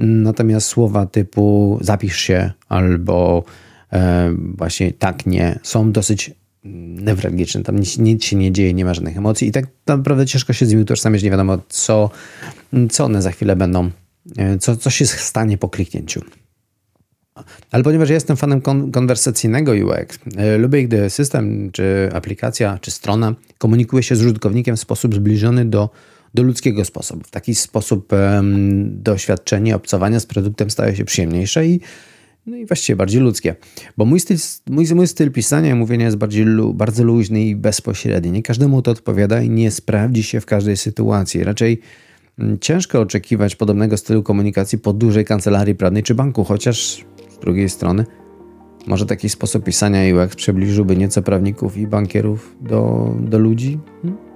Natomiast 0.03 0.67
słowa 0.67 1.07
typu 1.07 1.79
zapisz 1.81 2.17
się 2.17 2.53
albo 2.69 3.45
e, 3.93 4.31
właśnie 4.57 4.93
tak, 4.93 5.27
nie 5.27 5.59
są 5.63 5.93
dosyć 5.93 6.31
newralgiczne. 6.65 7.63
Tam 7.63 7.79
nic, 7.79 7.99
nic, 7.99 8.25
się 8.25 8.37
nie 8.37 8.53
dzieje, 8.53 8.75
nie 8.75 8.85
ma 8.85 8.95
żadnych 8.95 9.17
emocji 9.17 9.49
i 9.49 9.53
tak 9.53 9.65
naprawdę 9.87 10.27
ciężko 10.27 10.53
się 10.53 10.67
z 10.67 10.71
nimi 10.71 10.83
utożsamiać, 10.83 11.23
nie 11.23 11.31
wiadomo 11.31 11.59
co, 11.69 12.11
co 12.91 13.05
one 13.05 13.23
za 13.23 13.31
chwilę 13.31 13.57
będą, 13.57 13.91
e, 14.37 14.59
co, 14.59 14.77
co 14.77 14.91
się 14.91 15.07
stanie 15.07 15.59
po 15.59 15.69
kliknięciu. 15.69 16.21
Ale 17.71 17.83
ponieważ 17.83 18.09
ja 18.09 18.15
jestem 18.15 18.37
fanem 18.37 18.61
kon 18.61 18.93
konwersacyjnego 18.93 19.73
UX, 19.73 20.19
e, 20.37 20.59
lubię, 20.59 20.85
gdy 20.85 21.11
system, 21.11 21.71
czy 21.73 22.11
aplikacja, 22.15 22.79
czy 22.79 22.91
strona 22.91 23.35
komunikuje 23.59 24.03
się 24.03 24.17
z 24.17 24.23
użytkownikiem 24.23 24.77
w 24.77 24.81
sposób 24.81 25.15
zbliżony 25.15 25.65
do, 25.65 25.91
do 26.35 26.43
ludzkiego 26.43 26.85
sposobu. 26.85 27.25
W 27.25 27.31
taki 27.31 27.55
sposób 27.55 28.13
um, 28.13 29.03
doświadczenie 29.03 29.77
obcowania 29.77 30.21
z 30.21 30.27
produktem 30.27 30.71
staje 30.71 30.97
się 30.97 31.05
przyjemniejsze 31.05 31.67
i 31.67 31.81
no 32.47 32.57
i 32.57 32.67
właściwie 32.67 32.97
bardziej 32.97 33.21
ludzkie. 33.21 33.57
Bo 33.97 34.05
mój 34.05 34.21
styl, 34.21 34.37
mój, 34.71 34.87
mój 34.95 35.07
styl 35.07 35.31
pisania 35.31 35.71
i 35.71 35.75
mówienia 35.75 36.05
jest 36.05 36.17
bardziej 36.17 36.47
bardzo 36.75 37.05
luźny 37.05 37.45
i 37.45 37.57
bezpośredni. 37.57 38.33
Nie 38.33 38.43
każdemu 38.43 38.83
to 38.83 38.91
odpowiada 38.91 39.43
i 39.43 39.51
nie 39.51 39.71
sprawdzi 39.71 40.23
się 40.23 40.41
w 40.41 40.47
każdej 40.47 40.77
sytuacji. 40.77 41.45
Raczej 41.45 41.81
ciężko 42.61 43.01
oczekiwać 43.01 43.57
podobnego 43.57 43.97
stylu 43.97 44.23
komunikacji 44.23 44.79
po 44.79 44.93
dużej 44.93 45.25
kancelarii 45.25 45.75
prawnej 45.75 46.03
czy 46.03 46.15
banku, 46.15 46.45
chociaż 46.45 47.05
z 47.31 47.39
drugiej 47.39 47.69
strony 47.69 48.05
może 48.87 49.07
taki 49.07 49.29
sposób 49.29 49.65
pisania 49.65 50.09
i 50.09 50.15
UX 50.15 50.37
przybliżyłby 50.37 50.97
nieco 50.97 51.23
prawników 51.23 51.77
i 51.77 51.87
bankierów 51.87 52.57
do, 52.61 53.15
do 53.21 53.39
ludzi? 53.39 53.79
Hmm? 54.03 54.32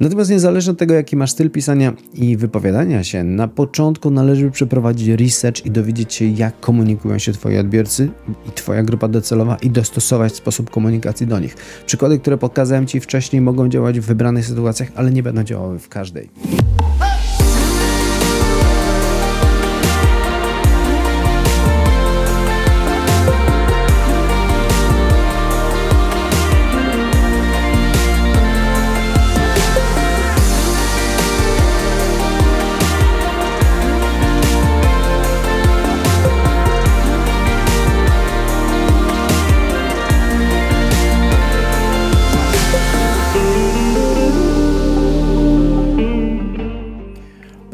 Natomiast 0.00 0.30
niezależnie 0.30 0.72
od 0.72 0.78
tego, 0.78 0.94
jaki 0.94 1.16
masz 1.16 1.30
styl 1.30 1.50
pisania 1.50 1.92
i 2.14 2.36
wypowiadania 2.36 3.04
się, 3.04 3.24
na 3.24 3.48
początku 3.48 4.10
należy 4.10 4.50
przeprowadzić 4.50 5.08
research 5.08 5.66
i 5.66 5.70
dowiedzieć 5.70 6.14
się, 6.14 6.24
jak 6.24 6.60
komunikują 6.60 7.18
się 7.18 7.32
Twoi 7.32 7.58
odbiorcy 7.58 8.08
i 8.48 8.52
Twoja 8.52 8.82
grupa 8.82 9.08
docelowa 9.08 9.56
i 9.56 9.70
dostosować 9.70 10.34
sposób 10.34 10.70
komunikacji 10.70 11.26
do 11.26 11.38
nich. 11.38 11.56
Przykłady, 11.86 12.18
które 12.18 12.38
pokazałem 12.38 12.86
Ci 12.86 13.00
wcześniej, 13.00 13.42
mogą 13.42 13.68
działać 13.68 14.00
w 14.00 14.04
wybranych 14.04 14.46
sytuacjach, 14.46 14.88
ale 14.94 15.10
nie 15.10 15.22
będą 15.22 15.44
działały 15.44 15.78
w 15.78 15.88
każdej. 15.88 16.30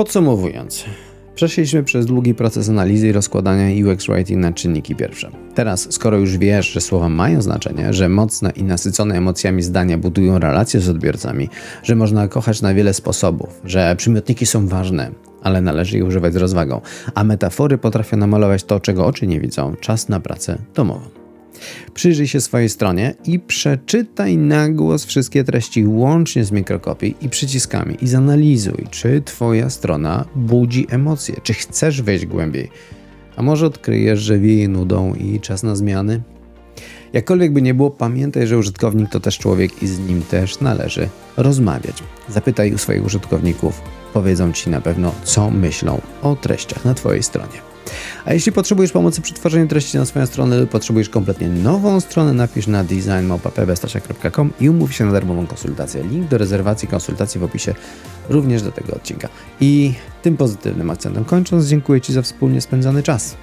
Podsumowując, 0.07 0.85
przeszliśmy 1.35 1.85
przez 1.85 2.07
długi 2.07 2.35
proces 2.35 2.69
analizy 2.69 3.09
i 3.09 3.13
rozkładania 3.13 3.87
UX 3.87 4.07
Writing 4.07 4.41
na 4.41 4.53
czynniki 4.53 4.95
pierwsze. 4.95 5.31
Teraz, 5.55 5.93
skoro 5.93 6.19
już 6.19 6.39
wiesz, 6.39 6.73
że 6.73 6.81
słowa 6.81 7.09
mają 7.09 7.43
znaczenie, 7.43 7.93
że 7.93 8.09
mocne 8.09 8.51
i 8.51 8.63
nasycone 8.63 9.15
emocjami 9.15 9.63
zdania 9.63 9.99
budują 9.99 10.39
relacje 10.39 10.81
z 10.81 10.89
odbiorcami, 10.89 11.49
że 11.83 11.97
można 11.97 12.29
kochać 12.29 12.63
na 12.63 12.75
wiele 12.75 12.95
sposobów, 12.95 13.61
że 13.65 13.97
przymiotniki 13.97 14.47
są 14.47 14.69
ważne, 14.69 15.11
ale 15.43 15.61
należy 15.61 15.97
je 15.97 16.05
używać 16.05 16.33
z 16.33 16.37
rozwagą, 16.37 16.81
a 17.15 17.25
metafory 17.25 17.79
potrafią 17.79 18.17
namalować 18.17 18.65
to, 18.65 18.81
czego 18.81 19.07
oczy 19.07 19.27
nie 19.27 19.41
widzą, 19.41 19.77
czas 19.81 20.09
na 20.09 20.21
pracę 20.21 20.59
domową. 20.75 21.26
Przyjrzyj 21.95 22.29
się 22.29 22.41
swojej 22.41 22.69
stronie 22.69 23.15
i 23.25 23.39
przeczytaj 23.39 24.37
na 24.37 24.69
głos 24.69 25.05
wszystkie 25.05 25.45
treści 25.45 25.87
łącznie 25.87 26.45
z 26.45 26.51
mikrokopii 26.51 27.17
i 27.21 27.29
przyciskami 27.29 27.97
i 28.03 28.09
zanalizuj, 28.09 28.87
czy 28.91 29.23
Twoja 29.25 29.71
strona 29.71 30.25
budzi 30.35 30.87
emocje, 30.91 31.35
czy 31.43 31.55
chcesz 31.55 32.03
wejść 32.03 32.27
głębiej. 32.27 32.71
A 33.37 33.43
może 33.43 33.67
odkryjesz, 33.67 34.21
że 34.21 34.39
wieje 34.39 34.69
nudą 34.69 35.15
i 35.15 35.41
czas 35.41 35.63
na 35.63 35.77
zmiany? 35.77 36.23
Jakkolwiek 37.13 37.53
by 37.53 37.63
nie 37.63 37.75
było, 37.75 37.91
pamiętaj, 37.91 38.47
że 38.47 38.59
użytkownik 38.59 39.11
to 39.11 39.21
też 39.21 39.39
człowiek 39.39 39.83
i 39.83 39.87
z 39.87 39.99
nim 39.99 40.23
też 40.23 40.61
należy 40.61 41.09
rozmawiać. 41.37 42.03
Zapytaj 42.29 42.75
u 42.75 42.79
swoich 42.79 43.05
użytkowników, 43.05 43.83
powiedzą 44.13 44.53
Ci 44.53 44.71
na 44.71 44.81
pewno, 44.81 45.13
co 45.25 45.51
myślą 45.51 46.01
o 46.23 46.37
treściach 46.37 46.85
na 46.85 46.95
Twojej 46.95 47.23
stronie. 47.23 47.76
A 48.25 48.35
jeśli 48.35 48.53
potrzebujesz 48.53 48.93
pomocy 48.93 49.21
przy 49.21 49.35
tworzeniu 49.35 49.69
treści 49.69 49.99
na 49.99 50.05
swoją 50.05 50.27
stronę 50.27 50.59
lub 50.59 50.71
potrzebujesz 50.71 51.09
kompletnie 51.09 51.49
nową 51.49 52.01
stronę, 52.01 52.33
napisz 52.33 52.67
na 52.67 52.85
designmałpa.pbstasia.com 52.85 54.51
i 54.61 54.71
umów 54.71 54.95
się 54.95 55.05
na 55.05 55.13
darmową 55.13 55.47
konsultację. 55.47 56.03
Link 56.03 56.29
do 56.29 56.39
rezerwacji 56.39 56.89
konsultacji 56.89 57.41
w 57.41 57.45
opisie 57.45 57.75
również 58.29 58.63
do 58.63 58.73
tego 58.73 58.95
odcinka. 58.95 59.29
I 59.61 59.95
tym 60.23 60.37
pozytywnym 60.37 60.91
akcentem 60.91 61.25
kończąc, 61.25 61.67
dziękuję 61.67 62.01
Ci 62.01 62.13
za 62.13 62.23
wspólnie 62.23 62.61
spędzony 62.61 63.03
czas. 63.03 63.37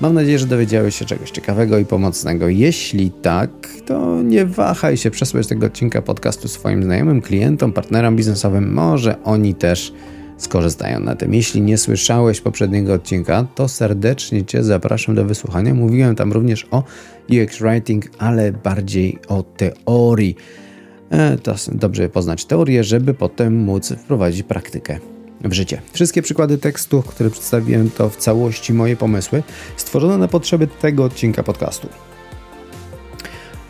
Mam 0.00 0.14
nadzieję, 0.14 0.38
że 0.38 0.46
dowiedziałeś 0.46 0.96
się 0.96 1.04
czegoś 1.04 1.30
ciekawego 1.30 1.78
i 1.78 1.84
pomocnego. 1.84 2.48
Jeśli 2.48 3.10
tak, 3.10 3.50
to 3.86 4.22
nie 4.22 4.46
wahaj 4.46 4.96
się 4.96 5.10
przesłać 5.10 5.46
tego 5.46 5.66
odcinka 5.66 6.02
podcastu 6.02 6.48
swoim 6.48 6.82
znajomym, 6.82 7.22
klientom, 7.22 7.72
partnerom 7.72 8.16
biznesowym. 8.16 8.72
Może 8.72 9.22
oni 9.24 9.54
też 9.54 9.92
skorzystają 10.42 11.00
na 11.00 11.16
tym. 11.16 11.34
Jeśli 11.34 11.62
nie 11.62 11.78
słyszałeś 11.78 12.40
poprzedniego 12.40 12.94
odcinka, 12.94 13.46
to 13.54 13.68
serdecznie 13.68 14.44
Cię 14.44 14.62
zapraszam 14.62 15.14
do 15.14 15.24
wysłuchania. 15.24 15.74
Mówiłem 15.74 16.16
tam 16.16 16.32
również 16.32 16.66
o 16.70 16.82
UX 17.30 17.58
Writing, 17.58 18.04
ale 18.18 18.52
bardziej 18.52 19.18
o 19.28 19.42
teorii. 19.42 20.36
E, 21.10 21.38
to 21.38 21.54
dobrze 21.72 22.08
poznać 22.08 22.44
teorię, 22.44 22.84
żeby 22.84 23.14
potem 23.14 23.56
móc 23.56 23.92
wprowadzić 23.92 24.42
praktykę 24.42 24.98
w 25.44 25.52
życie. 25.52 25.82
Wszystkie 25.92 26.22
przykłady 26.22 26.58
tekstów, 26.58 27.06
które 27.06 27.30
przedstawiłem, 27.30 27.90
to 27.90 28.08
w 28.08 28.16
całości 28.16 28.74
moje 28.74 28.96
pomysły, 28.96 29.42
stworzone 29.76 30.18
na 30.18 30.28
potrzeby 30.28 30.66
tego 30.66 31.04
odcinka 31.04 31.42
podcastu. 31.42 31.88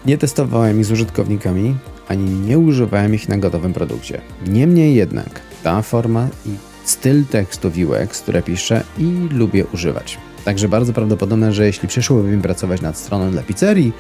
Nie 0.06 0.18
testowałem 0.18 0.78
ich 0.78 0.84
z 0.84 0.92
użytkownikami, 0.92 1.74
ani 2.08 2.24
nie 2.24 2.58
używałem 2.58 3.14
ich 3.14 3.28
na 3.28 3.38
gotowym 3.38 3.72
produkcie. 3.72 4.20
Niemniej 4.46 4.94
jednak 4.94 5.51
ta 5.62 5.82
forma 5.82 6.28
i 6.46 6.50
styl 6.84 7.24
tekstu 7.24 7.70
w 7.70 7.78
UX, 7.78 8.20
które 8.20 8.42
piszę 8.42 8.84
i 8.98 9.04
lubię 9.30 9.66
używać. 9.66 10.18
Także 10.44 10.68
bardzo 10.68 10.92
prawdopodobne, 10.92 11.52
że 11.52 11.66
jeśli 11.66 11.88
przyszłoby 11.88 12.28
mi 12.28 12.42
pracować 12.42 12.80
nad 12.80 12.98
stroną 12.98 13.30
dla 13.30 13.42
pizzerii, 13.42 13.92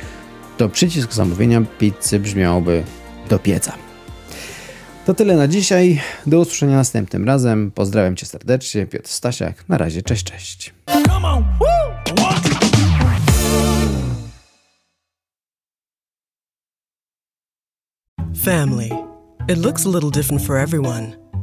to 0.56 0.68
przycisk 0.68 1.12
zamówienia 1.12 1.62
pizzy 1.78 2.18
brzmiałby 2.18 2.84
do 3.28 3.38
pieca. 3.38 3.72
To 5.06 5.14
tyle 5.14 5.36
na 5.36 5.48
dzisiaj. 5.48 6.00
Do 6.26 6.40
usłyszenia 6.40 6.76
następnym 6.76 7.24
razem. 7.24 7.70
Pozdrawiam 7.70 8.16
Cię 8.16 8.26
serdecznie. 8.26 8.86
Piotr 8.86 9.08
Stasiak. 9.08 9.68
Na 9.68 9.78
razie. 9.78 10.02
Cześć, 10.02 10.24
cześć. 10.24 10.74
Family. 18.44 18.90
It 19.48 19.58
looks 19.58 19.86
a 19.86 19.88
little 19.88 20.10
different 20.10 20.46
for 20.46 20.56
everyone. 20.56 21.21